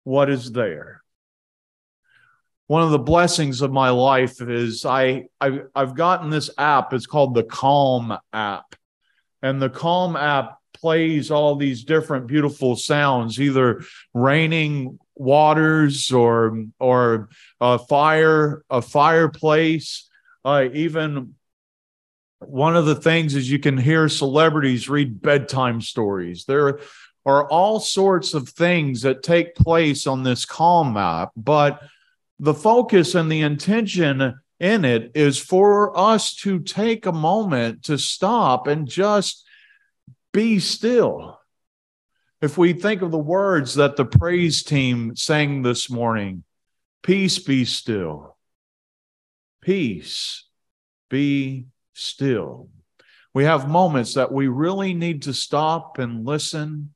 what 0.04 0.30
is 0.30 0.52
there. 0.52 1.02
One 2.68 2.84
of 2.84 2.92
the 2.92 3.00
blessings 3.00 3.62
of 3.62 3.72
my 3.72 3.90
life 3.90 4.42
is 4.42 4.86
I, 4.86 5.26
I 5.40 5.62
I've 5.76 5.96
gotten 5.96 6.30
this 6.30 6.50
app. 6.58 6.94
It's 6.94 7.06
called 7.06 7.34
the 7.34 7.44
Calm 7.44 8.18
app. 8.32 8.76
And 9.42 9.62
the 9.62 9.70
Calm 9.70 10.16
app 10.16 10.58
plays 10.74 11.30
all 11.30 11.56
these 11.56 11.84
different 11.84 12.28
beautiful 12.28 12.76
sounds, 12.76 13.40
either 13.40 13.84
raining 14.14 14.98
waters 15.16 16.12
or 16.12 16.64
or 16.80 17.30
a 17.60 17.78
fire, 17.78 18.64
a 18.70 18.82
fireplace, 18.82 20.10
uh, 20.46 20.66
even 20.74 21.36
one 22.48 22.76
of 22.76 22.86
the 22.86 22.96
things 22.96 23.36
is 23.36 23.50
you 23.50 23.60
can 23.60 23.78
hear 23.78 24.10
celebrities 24.10 24.90
read 24.90 25.22
bedtime 25.22 25.82
stories. 25.82 26.46
There 26.46 26.80
are 27.26 27.48
all 27.50 27.80
sorts 27.80 28.34
of 28.34 28.50
things 28.50 29.02
that 29.04 29.24
take 29.24 29.56
place 29.56 30.08
on 30.08 30.24
this 30.24 30.46
Calm 30.46 30.98
app, 30.98 31.32
but 31.36 31.82
the 32.40 32.54
focus 32.54 33.16
and 33.16 33.32
the 33.32 33.42
intention 33.42 34.40
in 34.60 34.86
it 34.86 35.12
is 35.16 35.38
for 35.38 35.98
us 35.98 36.36
to 36.36 36.60
take 36.60 37.06
a 37.06 37.12
moment 37.12 37.84
to 37.84 37.98
stop 37.98 38.68
and 38.68 38.88
just 38.88 39.46
be 40.32 40.60
still. 40.60 41.40
If 42.42 42.58
we 42.58 42.74
think 42.74 43.02
of 43.02 43.12
the 43.12 43.18
words 43.18 43.76
that 43.76 43.96
the 43.96 44.06
praise 44.06 44.64
team 44.64 45.16
sang 45.16 45.62
this 45.62 45.90
morning, 45.90 46.44
peace 47.02 47.40
be 47.40 47.64
still. 47.66 48.38
Peace 49.62 50.46
be 51.10 51.68
still. 51.94 52.70
We 53.34 53.46
have 53.46 53.68
moments 53.68 54.14
that 54.14 54.32
we 54.32 54.48
really 54.48 54.94
need 54.94 55.24
to 55.24 55.34
stop 55.34 55.98
and 55.98 56.26
listen 56.26 56.94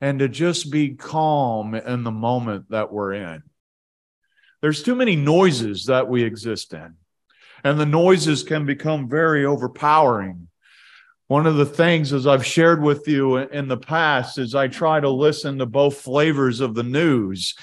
and 0.00 0.18
to 0.18 0.28
just 0.28 0.70
be 0.70 0.90
calm 0.90 1.74
in 1.74 2.04
the 2.04 2.10
moment 2.10 2.70
that 2.70 2.92
we're 2.92 3.14
in. 3.14 3.42
There's 4.62 4.82
too 4.82 4.94
many 4.94 5.16
noises 5.16 5.86
that 5.86 6.08
we 6.08 6.22
exist 6.22 6.72
in, 6.72 6.94
and 7.64 7.78
the 7.78 7.86
noises 7.86 8.42
can 8.42 8.66
become 8.66 9.08
very 9.08 9.44
overpowering. 9.44 10.48
One 11.28 11.46
of 11.46 11.56
the 11.56 11.66
things, 11.66 12.12
as 12.12 12.26
I've 12.26 12.46
shared 12.46 12.82
with 12.82 13.08
you 13.08 13.38
in 13.38 13.66
the 13.68 13.76
past, 13.76 14.38
is 14.38 14.54
I 14.54 14.68
try 14.68 15.00
to 15.00 15.10
listen 15.10 15.58
to 15.58 15.66
both 15.66 16.00
flavors 16.00 16.60
of 16.60 16.74
the 16.74 16.84
news. 16.84 17.54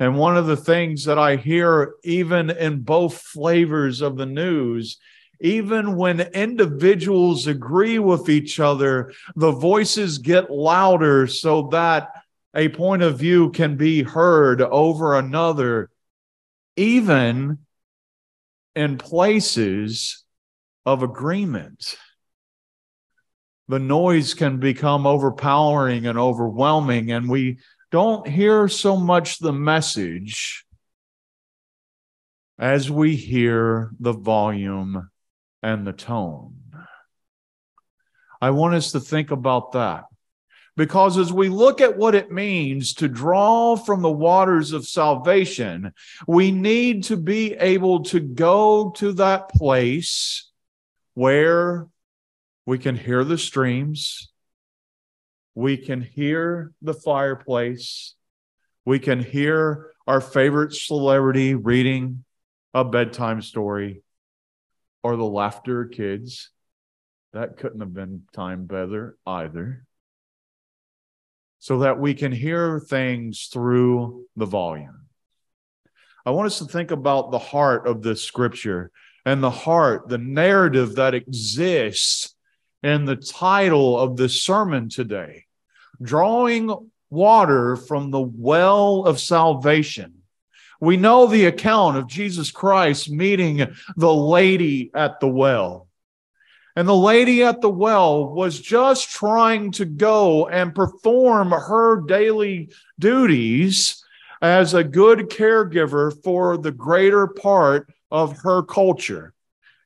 And 0.00 0.18
one 0.18 0.36
of 0.36 0.46
the 0.46 0.56
things 0.56 1.04
that 1.04 1.18
I 1.18 1.36
hear, 1.36 1.94
even 2.02 2.50
in 2.50 2.80
both 2.80 3.18
flavors 3.18 4.00
of 4.00 4.16
the 4.16 4.26
news, 4.26 4.98
even 5.42 5.96
when 5.96 6.20
individuals 6.20 7.48
agree 7.48 7.98
with 7.98 8.28
each 8.28 8.60
other, 8.60 9.12
the 9.34 9.50
voices 9.50 10.18
get 10.18 10.52
louder 10.52 11.26
so 11.26 11.68
that 11.72 12.12
a 12.54 12.68
point 12.68 13.02
of 13.02 13.18
view 13.18 13.50
can 13.50 13.76
be 13.76 14.04
heard 14.04 14.62
over 14.62 15.18
another, 15.18 15.90
even 16.76 17.58
in 18.76 18.98
places 18.98 20.22
of 20.86 21.02
agreement. 21.02 21.96
The 23.66 23.80
noise 23.80 24.34
can 24.34 24.60
become 24.60 25.08
overpowering 25.08 26.06
and 26.06 26.18
overwhelming, 26.18 27.10
and 27.10 27.28
we 27.28 27.58
don't 27.90 28.28
hear 28.28 28.68
so 28.68 28.96
much 28.96 29.38
the 29.38 29.52
message 29.52 30.64
as 32.60 32.88
we 32.88 33.16
hear 33.16 33.90
the 33.98 34.12
volume 34.12 35.08
and 35.62 35.86
the 35.86 35.92
tone. 35.92 36.54
I 38.40 38.50
want 38.50 38.74
us 38.74 38.92
to 38.92 39.00
think 39.00 39.30
about 39.30 39.72
that. 39.72 40.04
Because 40.74 41.18
as 41.18 41.32
we 41.32 41.50
look 41.50 41.82
at 41.82 41.98
what 41.98 42.14
it 42.14 42.32
means 42.32 42.94
to 42.94 43.08
draw 43.08 43.76
from 43.76 44.00
the 44.00 44.10
waters 44.10 44.72
of 44.72 44.86
salvation, 44.86 45.92
we 46.26 46.50
need 46.50 47.04
to 47.04 47.16
be 47.16 47.52
able 47.54 48.04
to 48.04 48.20
go 48.20 48.90
to 48.96 49.12
that 49.12 49.50
place 49.50 50.50
where 51.14 51.88
we 52.64 52.78
can 52.78 52.96
hear 52.96 53.22
the 53.22 53.36
streams, 53.36 54.32
we 55.54 55.76
can 55.76 56.00
hear 56.00 56.72
the 56.80 56.94
fireplace, 56.94 58.14
we 58.86 58.98
can 58.98 59.22
hear 59.22 59.90
our 60.06 60.22
favorite 60.22 60.72
celebrity 60.72 61.54
reading 61.54 62.24
a 62.72 62.84
bedtime 62.84 63.42
story, 63.42 64.02
or 65.02 65.16
the 65.16 65.24
laughter 65.24 65.86
kids. 65.86 66.50
That 67.32 67.56
couldn't 67.56 67.80
have 67.80 67.94
been 67.94 68.22
timed 68.32 68.68
better 68.68 69.16
either. 69.26 69.86
So 71.58 71.80
that 71.80 71.98
we 71.98 72.14
can 72.14 72.32
hear 72.32 72.80
things 72.80 73.48
through 73.52 74.26
the 74.36 74.46
volume. 74.46 75.06
I 76.26 76.30
want 76.30 76.46
us 76.46 76.58
to 76.58 76.66
think 76.66 76.90
about 76.90 77.30
the 77.30 77.38
heart 77.38 77.86
of 77.86 78.02
this 78.02 78.22
scripture 78.22 78.90
and 79.24 79.42
the 79.42 79.50
heart, 79.50 80.08
the 80.08 80.18
narrative 80.18 80.96
that 80.96 81.14
exists 81.14 82.34
in 82.82 83.04
the 83.04 83.16
title 83.16 83.98
of 83.98 84.16
this 84.16 84.42
sermon 84.42 84.88
today 84.88 85.46
drawing 86.02 86.74
water 87.10 87.76
from 87.76 88.10
the 88.10 88.20
well 88.20 89.04
of 89.04 89.20
salvation 89.20 90.21
we 90.82 90.96
know 90.96 91.28
the 91.28 91.44
account 91.44 91.96
of 91.96 92.08
Jesus 92.08 92.50
Christ 92.50 93.08
meeting 93.08 93.72
the 93.96 94.12
lady 94.12 94.90
at 94.92 95.20
the 95.20 95.28
well. 95.28 95.86
And 96.74 96.88
the 96.88 96.96
lady 96.96 97.44
at 97.44 97.60
the 97.60 97.70
well 97.70 98.26
was 98.26 98.60
just 98.60 99.08
trying 99.08 99.70
to 99.72 99.84
go 99.84 100.48
and 100.48 100.74
perform 100.74 101.52
her 101.52 102.00
daily 102.00 102.72
duties 102.98 104.04
as 104.40 104.74
a 104.74 104.82
good 104.82 105.30
caregiver 105.30 106.20
for 106.24 106.58
the 106.58 106.72
greater 106.72 107.28
part 107.28 107.88
of 108.10 108.38
her 108.38 108.64
culture. 108.64 109.34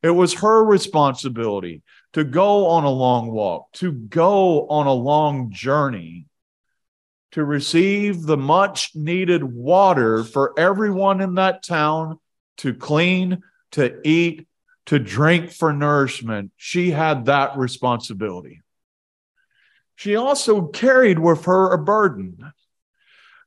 It 0.03 0.13
was 0.13 0.33
her 0.33 0.65
responsibility 0.65 1.83
to 2.15 2.25
go 2.25 2.69
on 2.69 2.85
a 2.85 2.91
long 2.91 3.31
walk, 3.31 3.71
to 3.75 3.93
go 3.93 4.67
on 4.69 4.87
a 4.87 4.95
long 4.95 5.51
journey 5.53 6.25
to 7.37 7.45
receive 7.45 8.23
the 8.23 8.37
much 8.39 8.97
needed 8.97 9.45
water 9.45 10.25
for 10.25 10.59
everyone 10.59 11.21
in 11.21 11.35
that 11.35 11.63
town 11.63 12.19
to 12.57 12.73
clean, 12.73 13.43
to 13.73 14.01
eat, 14.09 14.49
to 14.87 14.99
drink 14.99 15.53
for 15.53 15.71
nourishment. 15.71 16.51
She 16.57 16.93
had 16.93 17.27
that 17.27 17.59
responsibility. 17.59 18.63
She 19.97 20.17
also 20.17 20.69
carried 20.69 21.19
with 21.19 21.45
her 21.45 21.73
a 21.73 21.77
burden. 21.77 22.55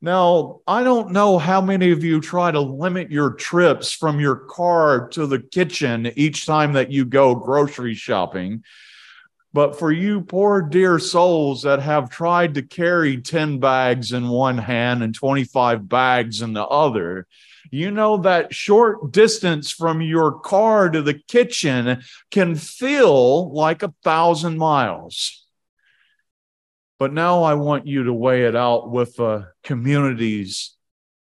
Now, 0.04 0.60
I 0.68 0.84
don't 0.84 1.10
know 1.10 1.40
how 1.40 1.60
many 1.60 1.90
of 1.90 2.04
you 2.04 2.22
try 2.22 2.52
to 2.52 2.60
limit 2.60 3.10
your 3.10 3.34
trips 3.34 3.92
from 3.92 4.20
your 4.20 4.36
car 4.36 5.08
to 5.14 5.26
the 5.26 5.40
kitchen 5.40 6.12
each 6.16 6.46
time 6.46 6.74
that 6.74 6.92
you 6.92 7.06
go 7.06 7.34
grocery 7.34 7.96
shopping 7.96 8.64
but 9.52 9.80
for 9.80 9.92
you 9.92 10.22
poor 10.22 10.62
dear 10.62 11.00
souls 11.00 11.64
that 11.64 11.82
have 11.82 12.10
tried 12.10 12.56
to 12.56 12.62
carry 12.62 13.22
10 13.22 13.60
bags 13.60 14.12
in 14.12 14.30
one 14.30 14.58
hand 14.58 15.02
and 15.02 15.16
25 15.16 15.90
bags 15.90 16.42
in 16.42 16.54
the 16.54 16.66
other, 16.66 17.26
you 17.72 17.92
know 17.92 18.18
that 18.18 18.54
short 18.54 19.12
distance 19.12 19.72
from 19.72 20.02
your 20.02 20.40
car 20.40 20.90
to 20.90 21.02
the 21.02 21.14
kitchen 21.14 22.04
can 22.32 22.56
feel 22.56 23.52
like 23.54 23.84
a 23.84 23.94
thousand 24.04 24.58
miles. 24.58 25.46
But 27.00 27.14
now 27.14 27.44
I 27.44 27.54
want 27.54 27.88
you 27.88 28.04
to 28.04 28.14
weigh 28.14 28.46
it 28.46 28.56
out 28.56 28.92
with 28.92 29.20
a 29.20 29.50
community's 29.64 30.76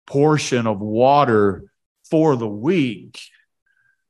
portion 0.06 0.66
of 0.66 0.80
water 0.80 1.64
for 2.08 2.36
the 2.36 2.48
week 2.48 3.20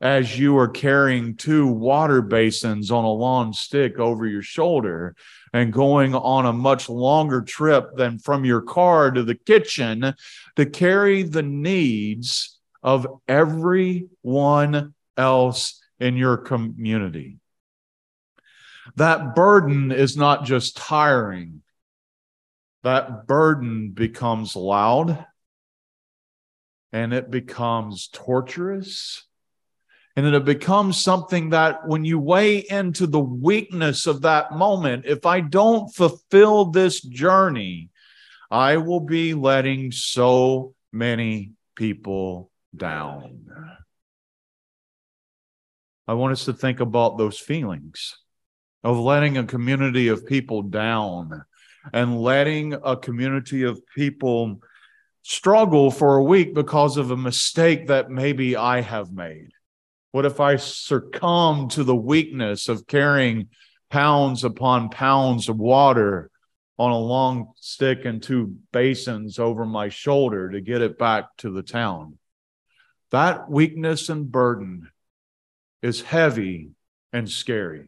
as 0.01 0.39
you 0.39 0.59
are 0.59 0.69
carrying 0.69 1.37
two 1.37 1.67
water 1.67 2.21
basins 2.21 2.91
on 2.91 3.05
a 3.05 3.11
long 3.11 3.53
stick 3.53 3.99
over 3.99 4.27
your 4.27 4.43
shoulder 4.43 5.17
and 5.53 5.73
going 5.73 6.15
on 6.15 6.45
a 6.45 6.53
much 6.53 6.89
longer 6.89 7.41
trip 7.41 7.97
than 7.97 8.19
from 8.19 8.45
your 8.45 8.61
car 8.61 9.11
to 9.11 9.23
the 9.23 9.35
kitchen 9.35 10.15
to 10.57 10.67
carry 10.67 11.23
the 11.23 11.43
needs 11.43 12.59
of 12.83 13.07
everyone 13.27 14.95
else 15.17 15.83
in 15.99 16.17
your 16.17 16.37
community. 16.37 17.39
That 18.97 19.35
burden 19.35 19.93
is 19.93 20.17
not 20.17 20.45
just 20.45 20.77
tiring, 20.77 21.63
that 22.83 23.27
burden 23.27 23.91
becomes 23.91 24.55
loud 24.55 25.25
and 26.93 27.13
it 27.13 27.31
becomes 27.31 28.09
torturous 28.09 29.26
And 30.17 30.25
then 30.25 30.35
it 30.35 30.47
becomes 30.47 30.99
something 30.99 31.51
that 31.51 31.87
when 31.87 32.07
you 32.07 32.19
weigh 32.19 32.59
into 32.71 33.07
the 33.07 33.21
weakness 33.21 34.07
of 34.07 34.23
that 34.23 34.53
moment, 34.53 35.05
if 35.05 35.27
I 35.27 35.41
don't 35.41 35.95
fulfill 35.95 36.67
this 36.67 37.03
journey, 37.03 37.91
I 38.51 38.79
will 38.79 39.01
be 39.01 39.35
letting 39.35 39.93
so 39.93 40.75
many 40.91 41.53
people 41.77 42.51
down. 42.75 43.47
I 46.09 46.15
want 46.15 46.33
us 46.33 46.47
to 46.47 46.55
think 46.55 46.81
about 46.81 47.19
those 47.19 47.39
feelings 47.39 48.17
of 48.85 48.99
letting 48.99 49.37
a 49.37 49.45
community 49.45 50.09
of 50.09 50.25
people 50.25 50.63
down 50.63 51.45
and 51.93 52.21
letting 52.21 52.73
a 52.73 52.97
community 52.97 53.65
of 53.65 53.85
people 53.95 54.61
struggle 55.23 55.91
for 55.91 56.17
a 56.17 56.23
week 56.23 56.55
because 56.55 56.97
of 56.97 57.11
a 57.11 57.17
mistake 57.17 57.89
that 57.89 58.11
maybe 58.11 58.57
I 58.57 58.81
have 58.81 59.13
made. 59.13 59.51
What 60.17 60.25
if 60.25 60.41
I 60.41 60.57
succumb 60.57 61.69
to 61.69 61.85
the 61.85 61.95
weakness 61.95 62.71
of 62.71 62.87
carrying 62.87 63.49
pounds 63.91 64.45
upon 64.45 64.89
pounds 64.89 65.51
of 65.51 65.59
water 65.59 66.31
on 66.79 66.91
a 66.91 66.99
long 66.99 67.53
stick 67.57 68.07
and 68.07 68.23
two 68.23 68.57
basins 68.73 69.39
over 69.39 69.67
my 69.67 69.91
shoulder 69.91 70.53
to 70.53 70.63
get 70.63 70.81
it 70.81 70.97
back 70.97 71.37
to 71.41 71.51
the 71.51 71.63
town? 71.63 72.17
That 73.11 73.51
weakness 73.51 74.09
and 74.09 74.33
burden 74.33 74.89
is 75.83 76.01
heavy 76.01 76.71
and 77.13 77.29
scary. 77.29 77.85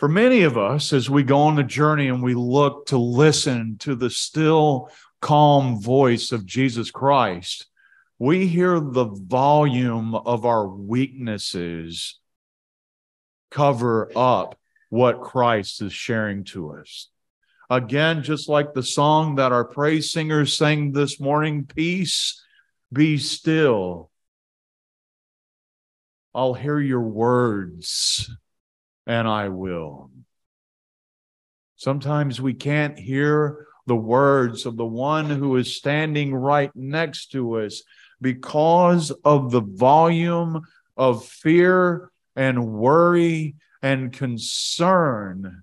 For 0.00 0.08
many 0.08 0.42
of 0.42 0.58
us, 0.58 0.92
as 0.92 1.08
we 1.08 1.22
go 1.22 1.42
on 1.42 1.54
the 1.54 1.62
journey 1.62 2.08
and 2.08 2.20
we 2.20 2.34
look 2.34 2.86
to 2.86 2.98
listen 2.98 3.76
to 3.82 3.94
the 3.94 4.10
still, 4.10 4.90
calm 5.20 5.80
voice 5.80 6.32
of 6.32 6.44
Jesus 6.44 6.90
Christ, 6.90 7.69
we 8.20 8.46
hear 8.46 8.78
the 8.78 9.06
volume 9.06 10.14
of 10.14 10.44
our 10.44 10.68
weaknesses 10.68 12.20
cover 13.50 14.12
up 14.14 14.58
what 14.90 15.22
Christ 15.22 15.80
is 15.80 15.94
sharing 15.94 16.44
to 16.44 16.74
us. 16.74 17.08
Again, 17.70 18.22
just 18.22 18.46
like 18.46 18.74
the 18.74 18.82
song 18.82 19.36
that 19.36 19.52
our 19.52 19.64
praise 19.64 20.12
singers 20.12 20.52
sang 20.54 20.92
this 20.92 21.18
morning, 21.18 21.64
peace, 21.64 22.44
be 22.92 23.16
still. 23.16 24.10
I'll 26.34 26.54
hear 26.54 26.78
your 26.78 27.00
words 27.00 28.30
and 29.06 29.26
I 29.26 29.48
will. 29.48 30.10
Sometimes 31.76 32.38
we 32.38 32.52
can't 32.52 32.98
hear 32.98 33.66
the 33.86 33.96
words 33.96 34.66
of 34.66 34.76
the 34.76 34.84
one 34.84 35.30
who 35.30 35.56
is 35.56 35.74
standing 35.74 36.34
right 36.34 36.70
next 36.76 37.32
to 37.32 37.60
us 37.60 37.82
because 38.20 39.10
of 39.24 39.50
the 39.50 39.62
volume 39.62 40.62
of 40.96 41.26
fear 41.26 42.10
and 42.36 42.66
worry 42.66 43.56
and 43.82 44.12
concern 44.12 45.62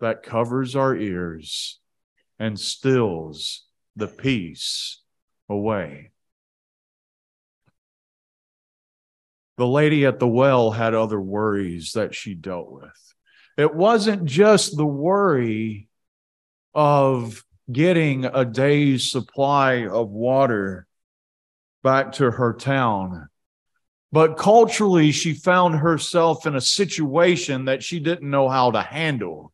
that 0.00 0.22
covers 0.22 0.76
our 0.76 0.94
ears 0.94 1.80
and 2.38 2.58
stills 2.58 3.64
the 3.96 4.06
peace 4.06 5.02
away. 5.48 6.12
The 9.56 9.66
lady 9.66 10.06
at 10.06 10.20
the 10.20 10.28
well 10.28 10.70
had 10.70 10.94
other 10.94 11.20
worries 11.20 11.92
that 11.92 12.14
she 12.14 12.34
dealt 12.34 12.70
with. 12.70 13.14
It 13.56 13.74
wasn't 13.74 14.24
just 14.24 14.76
the 14.76 14.86
worry 14.86 15.88
of 16.74 17.44
getting 17.70 18.24
a 18.24 18.44
day's 18.44 19.10
supply 19.10 19.86
of 19.86 20.08
water 20.08 20.86
back 21.82 22.12
to 22.12 22.30
her 22.30 22.54
town. 22.54 23.28
But 24.10 24.38
culturally, 24.38 25.12
she 25.12 25.34
found 25.34 25.76
herself 25.76 26.46
in 26.46 26.56
a 26.56 26.60
situation 26.60 27.66
that 27.66 27.82
she 27.82 28.00
didn't 28.00 28.30
know 28.30 28.48
how 28.48 28.70
to 28.70 28.80
handle. 28.80 29.52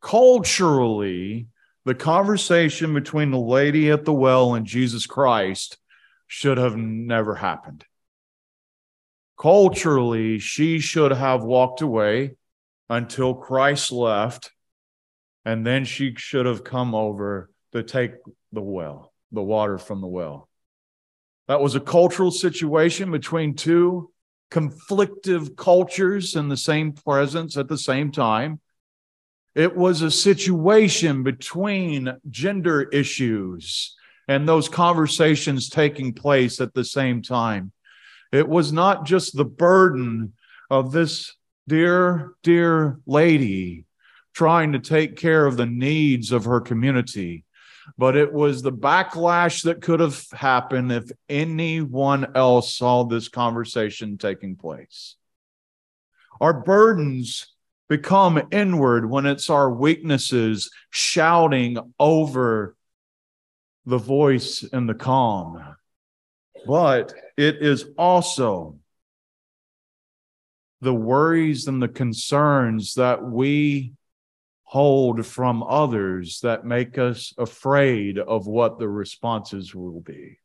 Culturally, 0.00 1.46
the 1.84 1.94
conversation 1.94 2.92
between 2.92 3.30
the 3.30 3.38
lady 3.38 3.90
at 3.90 4.04
the 4.04 4.12
well 4.12 4.54
and 4.54 4.66
Jesus 4.66 5.06
Christ 5.06 5.78
should 6.26 6.58
have 6.58 6.76
never 6.76 7.36
happened. 7.36 7.84
Culturally, 9.38 10.38
she 10.38 10.80
should 10.80 11.12
have 11.12 11.44
walked 11.44 11.82
away 11.82 12.36
until 12.88 13.34
Christ 13.34 13.92
left 13.92 14.50
and 15.44 15.66
then 15.66 15.84
she 15.84 16.14
should 16.16 16.46
have 16.46 16.64
come 16.64 16.94
over 16.94 17.50
to 17.72 17.82
take 17.82 18.12
the 18.52 18.60
well, 18.60 19.12
the 19.32 19.42
water 19.42 19.78
from 19.78 20.00
the 20.00 20.06
well. 20.06 20.48
That 21.48 21.60
was 21.60 21.74
a 21.74 21.80
cultural 21.80 22.30
situation 22.30 23.10
between 23.10 23.54
two 23.54 24.10
conflictive 24.50 25.56
cultures 25.56 26.36
in 26.36 26.48
the 26.48 26.56
same 26.56 26.92
presence 26.92 27.56
at 27.56 27.68
the 27.68 27.78
same 27.78 28.12
time. 28.12 28.60
It 29.54 29.74
was 29.74 30.02
a 30.02 30.10
situation 30.10 31.22
between 31.22 32.14
gender 32.30 32.82
issues 32.82 33.96
and 34.28 34.48
those 34.48 34.68
conversations 34.68 35.68
taking 35.68 36.12
place 36.12 36.60
at 36.60 36.74
the 36.74 36.84
same 36.84 37.22
time. 37.22 37.72
It 38.30 38.48
was 38.48 38.72
not 38.72 39.04
just 39.04 39.36
the 39.36 39.44
burden 39.44 40.34
of 40.70 40.92
this 40.92 41.34
dear, 41.68 42.32
dear 42.42 42.98
lady 43.06 43.86
trying 44.34 44.72
to 44.72 44.78
take 44.78 45.16
care 45.16 45.46
of 45.46 45.56
the 45.56 45.66
needs 45.66 46.32
of 46.32 46.44
her 46.44 46.60
community. 46.60 47.44
But 47.98 48.16
it 48.16 48.32
was 48.32 48.62
the 48.62 48.72
backlash 48.72 49.64
that 49.64 49.82
could 49.82 50.00
have 50.00 50.24
happened 50.32 50.92
if 50.92 51.10
anyone 51.28 52.36
else 52.36 52.74
saw 52.74 53.04
this 53.04 53.28
conversation 53.28 54.18
taking 54.18 54.56
place. 54.56 55.16
Our 56.40 56.52
burdens 56.52 57.52
become 57.88 58.40
inward 58.50 59.08
when 59.08 59.26
it's 59.26 59.50
our 59.50 59.70
weaknesses 59.70 60.70
shouting 60.90 61.76
over 61.98 62.76
the 63.84 63.98
voice 63.98 64.64
and 64.72 64.88
the 64.88 64.94
calm. 64.94 65.76
But 66.66 67.12
it 67.36 67.56
is 67.56 67.84
also 67.98 68.78
the 70.80 70.94
worries 70.94 71.66
and 71.68 71.82
the 71.82 71.88
concerns 71.88 72.94
that 72.94 73.22
we 73.22 73.92
hold 74.72 75.26
from 75.26 75.62
others 75.62 76.40
that 76.40 76.64
make 76.64 76.96
us 76.96 77.34
afraid 77.36 78.18
of 78.18 78.46
what 78.46 78.78
the 78.78 78.88
responses 78.88 79.74
will 79.74 80.00
be. 80.00 80.38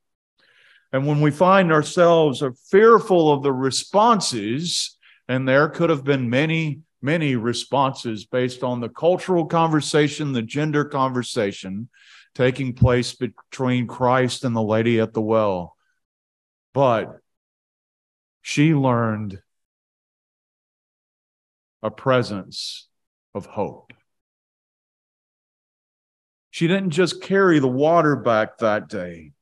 And 0.91 1.07
when 1.07 1.21
we 1.21 1.31
find 1.31 1.71
ourselves 1.71 2.43
fearful 2.69 3.31
of 3.31 3.41
the 3.41 3.53
responses, 3.53 4.97
and 5.29 5.47
there 5.47 5.69
could 5.69 5.89
have 5.89 6.03
been 6.03 6.29
many, 6.29 6.81
many 7.01 7.37
responses 7.37 8.25
based 8.25 8.63
on 8.63 8.81
the 8.81 8.89
cultural 8.89 9.45
conversation, 9.45 10.33
the 10.33 10.41
gender 10.41 10.83
conversation 10.83 11.87
taking 12.35 12.73
place 12.73 13.13
between 13.13 13.87
Christ 13.87 14.43
and 14.43 14.53
the 14.53 14.61
lady 14.61 14.99
at 14.99 15.13
the 15.13 15.21
well. 15.21 15.77
But 16.73 17.17
she 18.41 18.73
learned 18.73 19.41
a 21.81 21.89
presence 21.89 22.89
of 23.33 23.45
hope. 23.45 23.93
She 26.57 26.65
didn't 26.65 26.89
just 26.89 27.21
carry 27.21 27.59
the 27.59 27.67
water 27.67 28.15
back 28.15 28.57
that 28.57 28.89
day. 28.89 29.33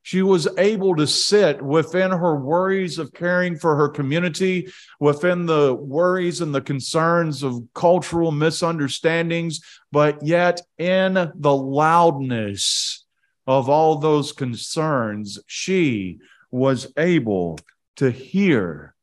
She 0.00 0.22
was 0.22 0.48
able 0.56 0.96
to 0.96 1.06
sit 1.06 1.60
within 1.60 2.10
her 2.10 2.36
worries 2.36 2.98
of 2.98 3.12
caring 3.12 3.58
for 3.58 3.76
her 3.76 3.90
community, 3.90 4.72
within 4.98 5.44
the 5.44 5.74
worries 5.74 6.40
and 6.40 6.54
the 6.54 6.62
concerns 6.62 7.42
of 7.42 7.68
cultural 7.74 8.32
misunderstandings, 8.32 9.60
but 9.92 10.22
yet 10.22 10.62
in 10.78 11.12
the 11.34 11.54
loudness 11.54 13.04
of 13.46 13.68
all 13.68 13.96
those 13.96 14.32
concerns, 14.32 15.38
she 15.46 16.18
was 16.50 16.90
able 16.96 17.58
to 17.96 18.10
hear 18.10 18.94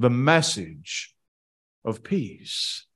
the 0.00 0.10
message 0.10 1.14
of 1.84 2.02
peace. 2.02 2.86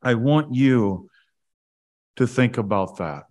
I 0.00 0.14
want 0.14 0.54
you 0.54 1.10
to 2.20 2.26
think 2.26 2.58
about 2.58 2.98
that. 2.98 3.24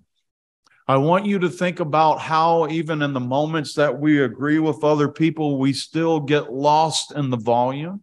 I 0.87 0.97
want 0.97 1.27
you 1.27 1.37
to 1.39 1.49
think 1.49 1.79
about 1.79 2.19
how, 2.19 2.67
even 2.69 3.03
in 3.03 3.13
the 3.13 3.19
moments 3.19 3.75
that 3.75 3.99
we 3.99 4.23
agree 4.23 4.57
with 4.57 4.83
other 4.83 5.07
people, 5.07 5.59
we 5.59 5.73
still 5.73 6.19
get 6.19 6.51
lost 6.51 7.11
in 7.15 7.29
the 7.29 7.37
volume. 7.37 8.01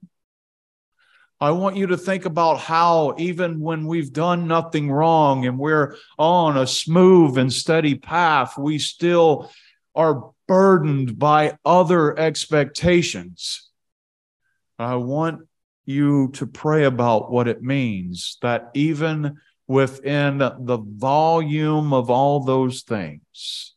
I 1.40 1.50
want 1.50 1.76
you 1.76 1.88
to 1.88 1.96
think 1.96 2.24
about 2.24 2.60
how, 2.60 3.16
even 3.18 3.58
when 3.58 3.88
we've 3.88 4.12
done 4.12 4.46
nothing 4.46 4.88
wrong 4.88 5.44
and 5.44 5.58
we're 5.58 5.96
on 6.16 6.56
a 6.56 6.68
smooth 6.68 7.36
and 7.36 7.52
steady 7.52 7.96
path, 7.96 8.56
we 8.56 8.78
still 8.78 9.50
are 9.96 10.30
burdened 10.46 11.18
by 11.18 11.58
other 11.64 12.16
expectations. 12.16 13.68
I 14.78 14.94
want 14.94 15.40
you 15.84 16.30
to 16.34 16.46
pray 16.46 16.84
about 16.84 17.32
what 17.32 17.48
it 17.48 17.60
means 17.60 18.38
that 18.42 18.70
even 18.74 19.38
within 19.66 20.38
the 20.38 20.78
volume 20.78 21.92
of 21.92 22.10
all 22.10 22.40
those 22.40 22.82
things, 22.82 23.74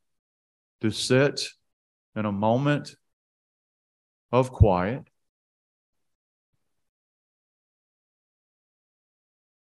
to 0.82 0.92
sit 0.92 1.48
in 2.16 2.26
a 2.26 2.32
moment 2.32 2.96
of 4.32 4.52
quiet, 4.52 5.04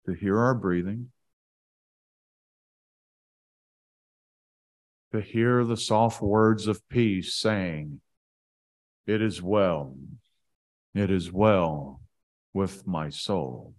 to 0.05 0.13
hear 0.13 0.39
our 0.39 0.55
breathing, 0.55 1.11
to 5.11 5.21
hear 5.21 5.63
the 5.63 5.77
soft 5.77 6.21
words 6.21 6.67
of 6.67 6.87
peace 6.89 7.35
saying, 7.35 8.01
It 9.05 9.21
is 9.21 9.41
well, 9.41 9.95
it 10.93 11.11
is 11.11 11.31
well 11.31 12.01
with 12.53 12.87
my 12.87 13.09
soul. 13.09 13.76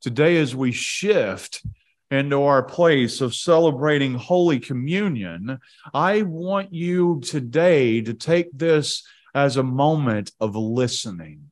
Today, 0.00 0.38
as 0.38 0.56
we 0.56 0.72
shift 0.72 1.62
into 2.10 2.42
our 2.42 2.62
place 2.62 3.20
of 3.20 3.34
celebrating 3.34 4.14
Holy 4.14 4.58
Communion, 4.58 5.58
I 5.92 6.22
want 6.22 6.72
you 6.72 7.20
today 7.20 8.00
to 8.00 8.14
take 8.14 8.48
this 8.52 9.06
as 9.34 9.56
a 9.56 9.62
moment 9.62 10.32
of 10.40 10.56
listening. 10.56 11.50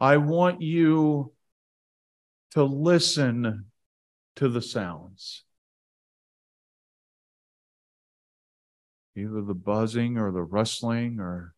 I 0.00 0.18
want 0.18 0.60
you 0.60 1.32
to 2.50 2.64
listen 2.64 3.66
to 4.36 4.48
the 4.48 4.60
sounds. 4.60 5.44
Either 9.14 9.40
the 9.40 9.54
buzzing 9.54 10.18
or 10.18 10.32
the 10.32 10.42
rustling 10.42 11.20
or 11.20 11.54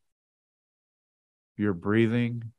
your 1.56 1.72
breathing. 1.72 2.52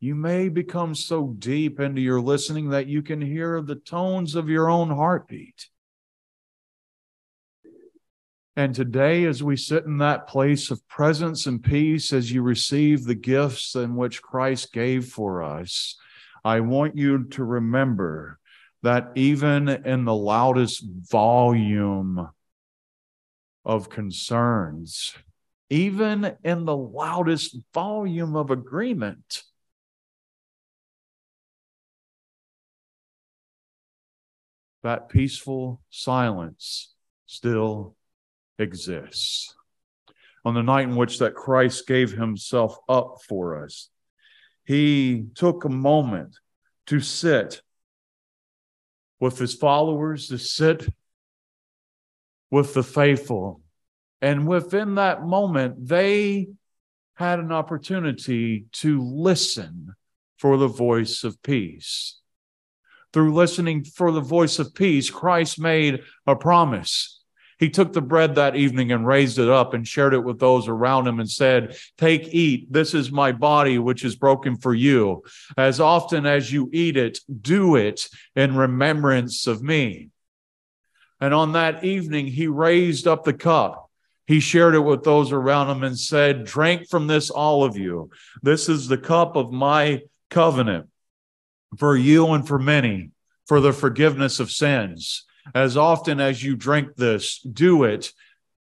You 0.00 0.14
may 0.14 0.48
become 0.48 0.94
so 0.94 1.34
deep 1.38 1.80
into 1.80 2.00
your 2.00 2.20
listening 2.20 2.70
that 2.70 2.86
you 2.86 3.02
can 3.02 3.20
hear 3.20 3.60
the 3.60 3.74
tones 3.74 4.36
of 4.36 4.48
your 4.48 4.70
own 4.70 4.90
heartbeat. 4.90 5.68
And 8.54 8.74
today, 8.74 9.24
as 9.24 9.42
we 9.42 9.56
sit 9.56 9.84
in 9.84 9.98
that 9.98 10.28
place 10.28 10.70
of 10.70 10.86
presence 10.88 11.46
and 11.46 11.62
peace, 11.62 12.12
as 12.12 12.30
you 12.30 12.42
receive 12.42 13.04
the 13.04 13.14
gifts 13.14 13.74
in 13.74 13.96
which 13.96 14.22
Christ 14.22 14.72
gave 14.72 15.06
for 15.06 15.42
us, 15.42 15.96
I 16.44 16.60
want 16.60 16.96
you 16.96 17.24
to 17.24 17.44
remember 17.44 18.38
that 18.82 19.12
even 19.16 19.68
in 19.68 20.04
the 20.04 20.14
loudest 20.14 20.84
volume 21.10 22.28
of 23.64 23.90
concerns, 23.90 25.14
even 25.70 26.36
in 26.44 26.64
the 26.64 26.76
loudest 26.76 27.56
volume 27.74 28.34
of 28.36 28.50
agreement, 28.50 29.42
that 34.82 35.08
peaceful 35.08 35.80
silence 35.90 36.94
still 37.26 37.96
exists. 38.58 39.54
On 40.44 40.54
the 40.54 40.62
night 40.62 40.88
in 40.88 40.96
which 40.96 41.18
that 41.18 41.34
Christ 41.34 41.86
gave 41.86 42.12
himself 42.12 42.76
up 42.88 43.16
for 43.28 43.64
us, 43.64 43.90
he 44.64 45.26
took 45.34 45.64
a 45.64 45.68
moment 45.68 46.36
to 46.86 47.00
sit 47.00 47.62
with 49.20 49.38
his 49.38 49.54
followers, 49.54 50.28
to 50.28 50.38
sit 50.38 50.88
with 52.50 52.74
the 52.74 52.82
faithful. 52.82 53.60
And 54.22 54.46
within 54.46 54.94
that 54.94 55.24
moment, 55.24 55.86
they 55.88 56.48
had 57.14 57.40
an 57.40 57.52
opportunity 57.52 58.66
to 58.72 59.02
listen 59.02 59.94
for 60.38 60.56
the 60.56 60.68
voice 60.68 61.24
of 61.24 61.42
peace 61.42 62.20
through 63.12 63.34
listening 63.34 63.84
for 63.84 64.12
the 64.12 64.20
voice 64.20 64.58
of 64.58 64.74
peace, 64.74 65.10
Christ 65.10 65.60
made 65.60 66.02
a 66.26 66.36
promise. 66.36 67.20
He 67.58 67.70
took 67.70 67.92
the 67.92 68.00
bread 68.00 68.36
that 68.36 68.54
evening 68.54 68.92
and 68.92 69.06
raised 69.06 69.38
it 69.38 69.48
up 69.48 69.74
and 69.74 69.86
shared 69.86 70.14
it 70.14 70.22
with 70.22 70.38
those 70.38 70.68
around 70.68 71.08
him 71.08 71.18
and 71.18 71.28
said, 71.28 71.76
Take, 71.96 72.32
eat. 72.32 72.72
This 72.72 72.94
is 72.94 73.10
my 73.10 73.32
body, 73.32 73.78
which 73.78 74.04
is 74.04 74.14
broken 74.14 74.56
for 74.56 74.72
you. 74.72 75.24
As 75.56 75.80
often 75.80 76.24
as 76.24 76.52
you 76.52 76.70
eat 76.72 76.96
it, 76.96 77.18
do 77.42 77.74
it 77.74 78.08
in 78.36 78.56
remembrance 78.56 79.48
of 79.48 79.60
me. 79.60 80.10
And 81.20 81.34
on 81.34 81.52
that 81.52 81.82
evening, 81.82 82.28
he 82.28 82.46
raised 82.46 83.08
up 83.08 83.24
the 83.24 83.32
cup. 83.32 83.90
He 84.28 84.38
shared 84.38 84.76
it 84.76 84.80
with 84.80 85.02
those 85.02 85.32
around 85.32 85.68
him 85.70 85.82
and 85.82 85.98
said, 85.98 86.44
Drink 86.44 86.88
from 86.88 87.08
this, 87.08 87.28
all 87.28 87.64
of 87.64 87.76
you. 87.76 88.10
This 88.40 88.68
is 88.68 88.86
the 88.86 88.98
cup 88.98 89.34
of 89.34 89.50
my 89.50 90.02
covenant 90.30 90.88
for 91.76 91.96
you 91.96 92.28
and 92.28 92.46
for 92.46 92.58
many 92.58 93.10
for 93.48 93.60
the 93.60 93.72
forgiveness 93.72 94.40
of 94.40 94.50
sins. 94.50 95.24
As 95.54 95.76
often 95.76 96.20
as 96.20 96.44
you 96.44 96.54
drink 96.54 96.96
this, 96.96 97.40
do 97.40 97.84
it 97.84 98.12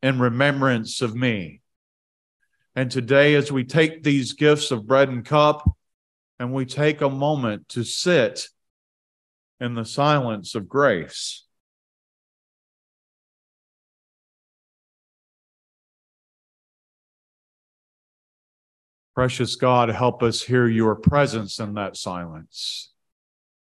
in 0.03 0.18
remembrance 0.18 1.00
of 1.00 1.14
me. 1.14 1.61
And 2.74 2.90
today, 2.90 3.34
as 3.36 3.53
we 3.53 3.64
take 3.64 4.03
these 4.03 4.32
gifts 4.32 4.72
of 4.72 4.86
bread 4.86 5.09
and 5.09 5.24
cup, 5.24 5.70
and 6.40 6.53
we 6.53 6.64
take 6.64 7.00
a 7.00 7.09
moment 7.09 7.68
to 7.68 7.84
sit 7.84 8.48
in 9.61 9.74
the 9.74 9.84
silence 9.84 10.57
of 10.57 10.68
grace. 10.68 11.44
Precious 19.14 19.55
God, 19.55 19.90
help 19.90 20.22
us 20.22 20.42
hear 20.42 20.66
your 20.66 20.96
presence 20.96 21.61
in 21.61 21.74
that 21.74 21.96
silence 21.96 22.91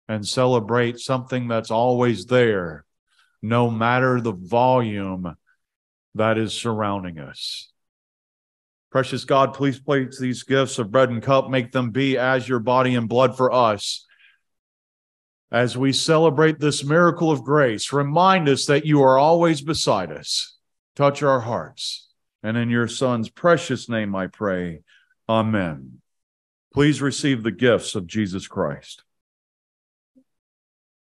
and 0.09 0.27
celebrate 0.27 0.99
something 0.99 1.47
that's 1.47 1.69
always 1.69 2.25
there, 2.25 2.83
no 3.43 3.69
matter 3.69 4.19
the 4.19 4.33
volume 4.33 5.35
that 6.15 6.39
is 6.39 6.51
surrounding 6.51 7.19
us. 7.19 7.71
Precious 8.91 9.23
God, 9.23 9.53
please 9.53 9.79
place 9.79 10.19
these 10.19 10.41
gifts 10.41 10.79
of 10.79 10.89
bread 10.89 11.11
and 11.11 11.21
cup, 11.21 11.51
make 11.51 11.71
them 11.71 11.91
be 11.91 12.17
as 12.17 12.49
your 12.49 12.57
body 12.57 12.95
and 12.95 13.07
blood 13.07 13.37
for 13.37 13.53
us. 13.53 14.07
As 15.51 15.77
we 15.77 15.93
celebrate 15.93 16.59
this 16.59 16.83
miracle 16.83 17.29
of 17.29 17.43
grace, 17.43 17.93
remind 17.93 18.49
us 18.49 18.65
that 18.65 18.87
you 18.87 19.03
are 19.03 19.17
always 19.19 19.61
beside 19.61 20.11
us. 20.11 20.57
Touch 20.95 21.21
our 21.21 21.39
hearts. 21.39 22.07
And 22.41 22.57
in 22.57 22.69
your 22.71 22.87
Son's 22.87 23.29
precious 23.29 23.89
name, 23.89 24.15
I 24.15 24.25
pray. 24.25 24.81
Amen. 25.27 26.01
Please 26.73 26.99
receive 26.99 27.43
the 27.43 27.51
gifts 27.51 27.93
of 27.93 28.07
Jesus 28.07 28.47
Christ. 28.47 29.03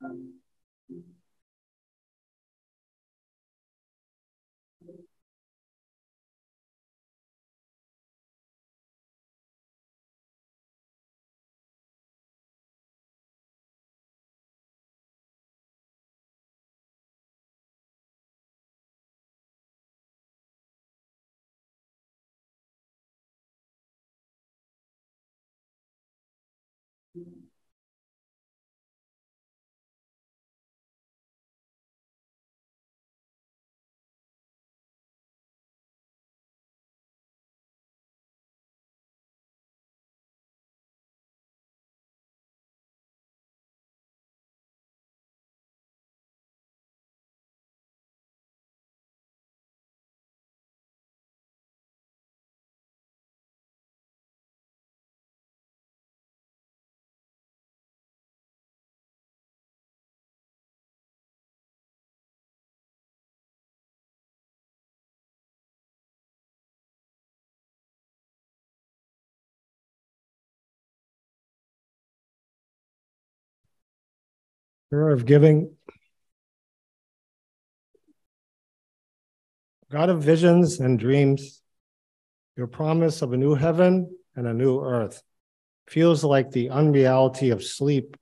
Thank 0.00 0.12
mm 0.12 0.32
-hmm. 0.90 1.02
you. 27.14 27.59
Prayer 74.90 75.10
of 75.10 75.24
giving. 75.24 75.72
God 79.92 80.10
of 80.10 80.22
visions 80.22 80.80
and 80.80 80.98
dreams, 80.98 81.62
your 82.56 82.66
promise 82.66 83.22
of 83.22 83.32
a 83.32 83.36
new 83.36 83.54
heaven 83.54 84.16
and 84.34 84.48
a 84.48 84.54
new 84.54 84.80
earth 84.80 85.22
feels 85.88 86.24
like 86.24 86.50
the 86.50 86.70
unreality 86.70 87.50
of 87.50 87.64
sleep 87.64 88.16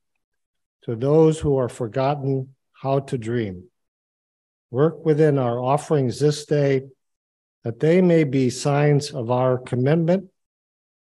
to 0.82 0.94
those 0.94 1.38
who 1.38 1.56
are 1.56 1.68
forgotten 1.68 2.54
how 2.72 3.00
to 3.00 3.16
dream. 3.16 3.64
Work 4.70 5.04
within 5.06 5.38
our 5.38 5.58
offerings 5.58 6.20
this 6.20 6.44
day 6.44 6.82
that 7.64 7.80
they 7.80 8.02
may 8.02 8.24
be 8.24 8.50
signs 8.50 9.10
of 9.10 9.30
our 9.30 9.56
commitment 9.56 10.30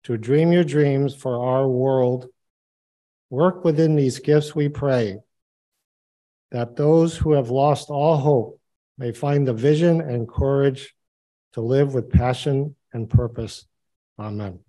to 0.05 0.17
dream 0.17 0.53
your 0.53 0.65
dreams 0.65 1.15
for 1.15 1.45
our 1.45 1.69
world. 1.69 2.27
Work 3.31 3.65
within 3.65 3.97
these 3.97 4.21
gifts, 4.21 4.55
we 4.55 4.69
pray, 4.69 5.19
that 6.51 6.76
those 6.76 7.16
who 7.16 7.32
have 7.32 7.51
lost 7.51 7.90
all 7.90 8.16
hope 8.16 8.61
may 8.96 9.12
find 9.12 9.46
the 9.46 9.53
vision 9.53 10.01
and 10.01 10.28
courage 10.28 10.94
to 11.53 11.61
live 11.61 11.94
with 11.94 12.11
passion 12.11 12.74
and 12.92 13.09
purpose. 13.09 13.66
Amen. 14.18 14.61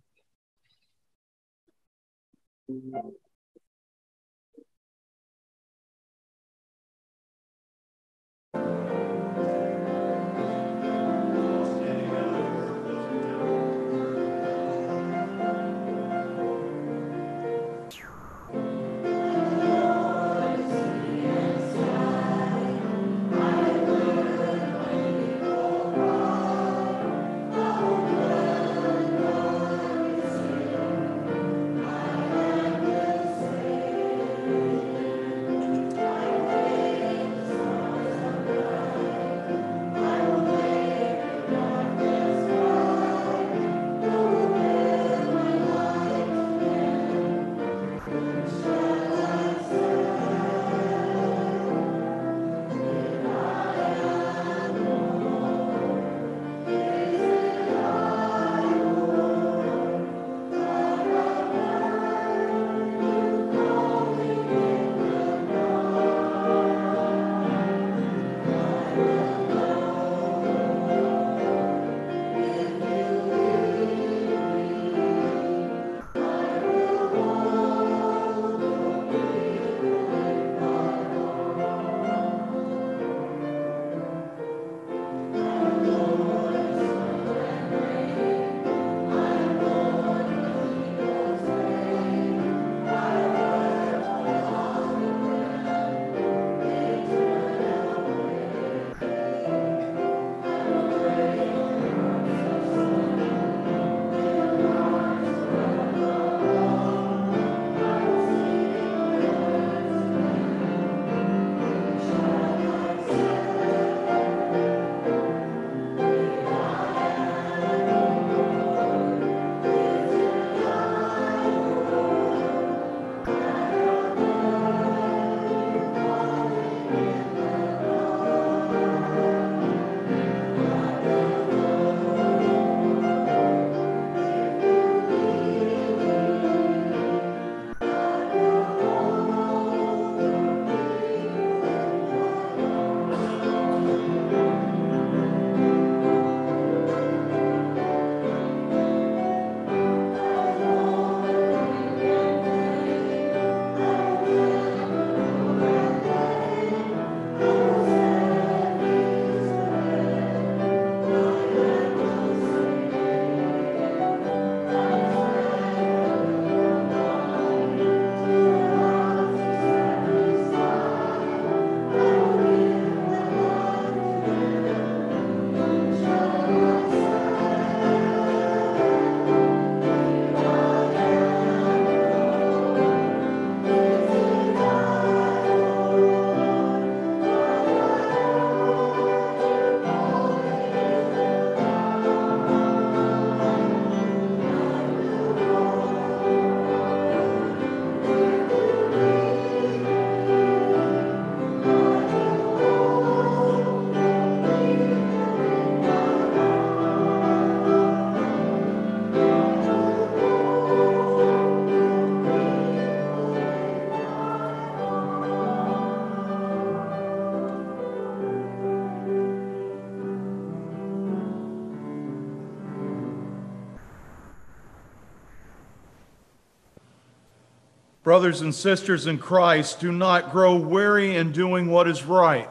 Brothers 228.09 228.41
and 228.41 228.55
sisters 228.55 229.05
in 229.05 229.19
Christ, 229.19 229.79
do 229.79 229.91
not 229.91 230.31
grow 230.31 230.55
weary 230.55 231.15
in 231.15 231.31
doing 231.31 231.69
what 231.69 231.87
is 231.87 232.03
right. 232.03 232.49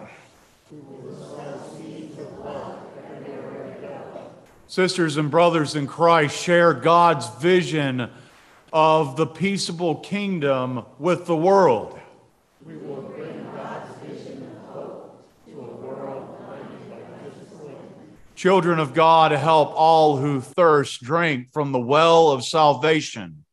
Sisters 4.68 5.16
and 5.16 5.32
brothers 5.32 5.74
in 5.74 5.88
Christ, 5.88 6.40
share 6.40 6.72
God's 6.72 7.28
vision 7.40 8.08
of 8.72 9.16
the 9.16 9.26
peaceable 9.26 9.96
kingdom 9.96 10.84
with 10.96 11.26
the 11.26 11.36
world. 11.36 11.98
We 12.64 12.76
will 12.76 13.02
bring 13.02 13.44
God's 13.56 13.96
vision 14.04 14.48
of 14.68 14.72
hope 14.72 15.26
to 15.46 15.58
a 15.58 15.64
world 15.64 16.38
Children 18.36 18.78
of 18.78 18.94
God, 18.94 19.32
help 19.32 19.72
all 19.74 20.18
who 20.18 20.40
thirst 20.40 21.02
drink 21.02 21.52
from 21.52 21.72
the 21.72 21.80
well 21.80 22.30
of 22.30 22.44
salvation. 22.44 23.44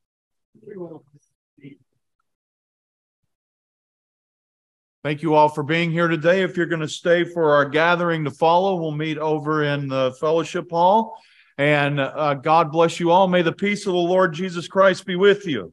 Thank 5.05 5.21
you 5.21 5.35
all 5.35 5.49
for 5.49 5.61
being 5.61 5.91
here 5.91 6.07
today. 6.07 6.41
If 6.41 6.57
you're 6.57 6.65
going 6.65 6.81
to 6.81 6.87
stay 6.87 7.25
for 7.25 7.51
our 7.51 7.69
gathering 7.69 8.23
to 8.23 8.31
follow, 8.31 8.77
we'll 8.77 8.89
meet 8.89 9.19
over 9.19 9.63
in 9.63 9.87
the 9.87 10.17
fellowship 10.19 10.71
hall. 10.71 11.21
And 11.59 11.99
uh, 11.99 12.33
God 12.33 12.71
bless 12.71 12.99
you 12.99 13.11
all. 13.11 13.27
May 13.27 13.43
the 13.43 13.51
peace 13.51 13.85
of 13.85 13.93
the 13.93 13.99
Lord 13.99 14.33
Jesus 14.33 14.67
Christ 14.67 15.05
be 15.05 15.15
with 15.15 15.45
you. 15.45 15.71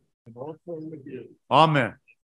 Amen. 1.51 1.95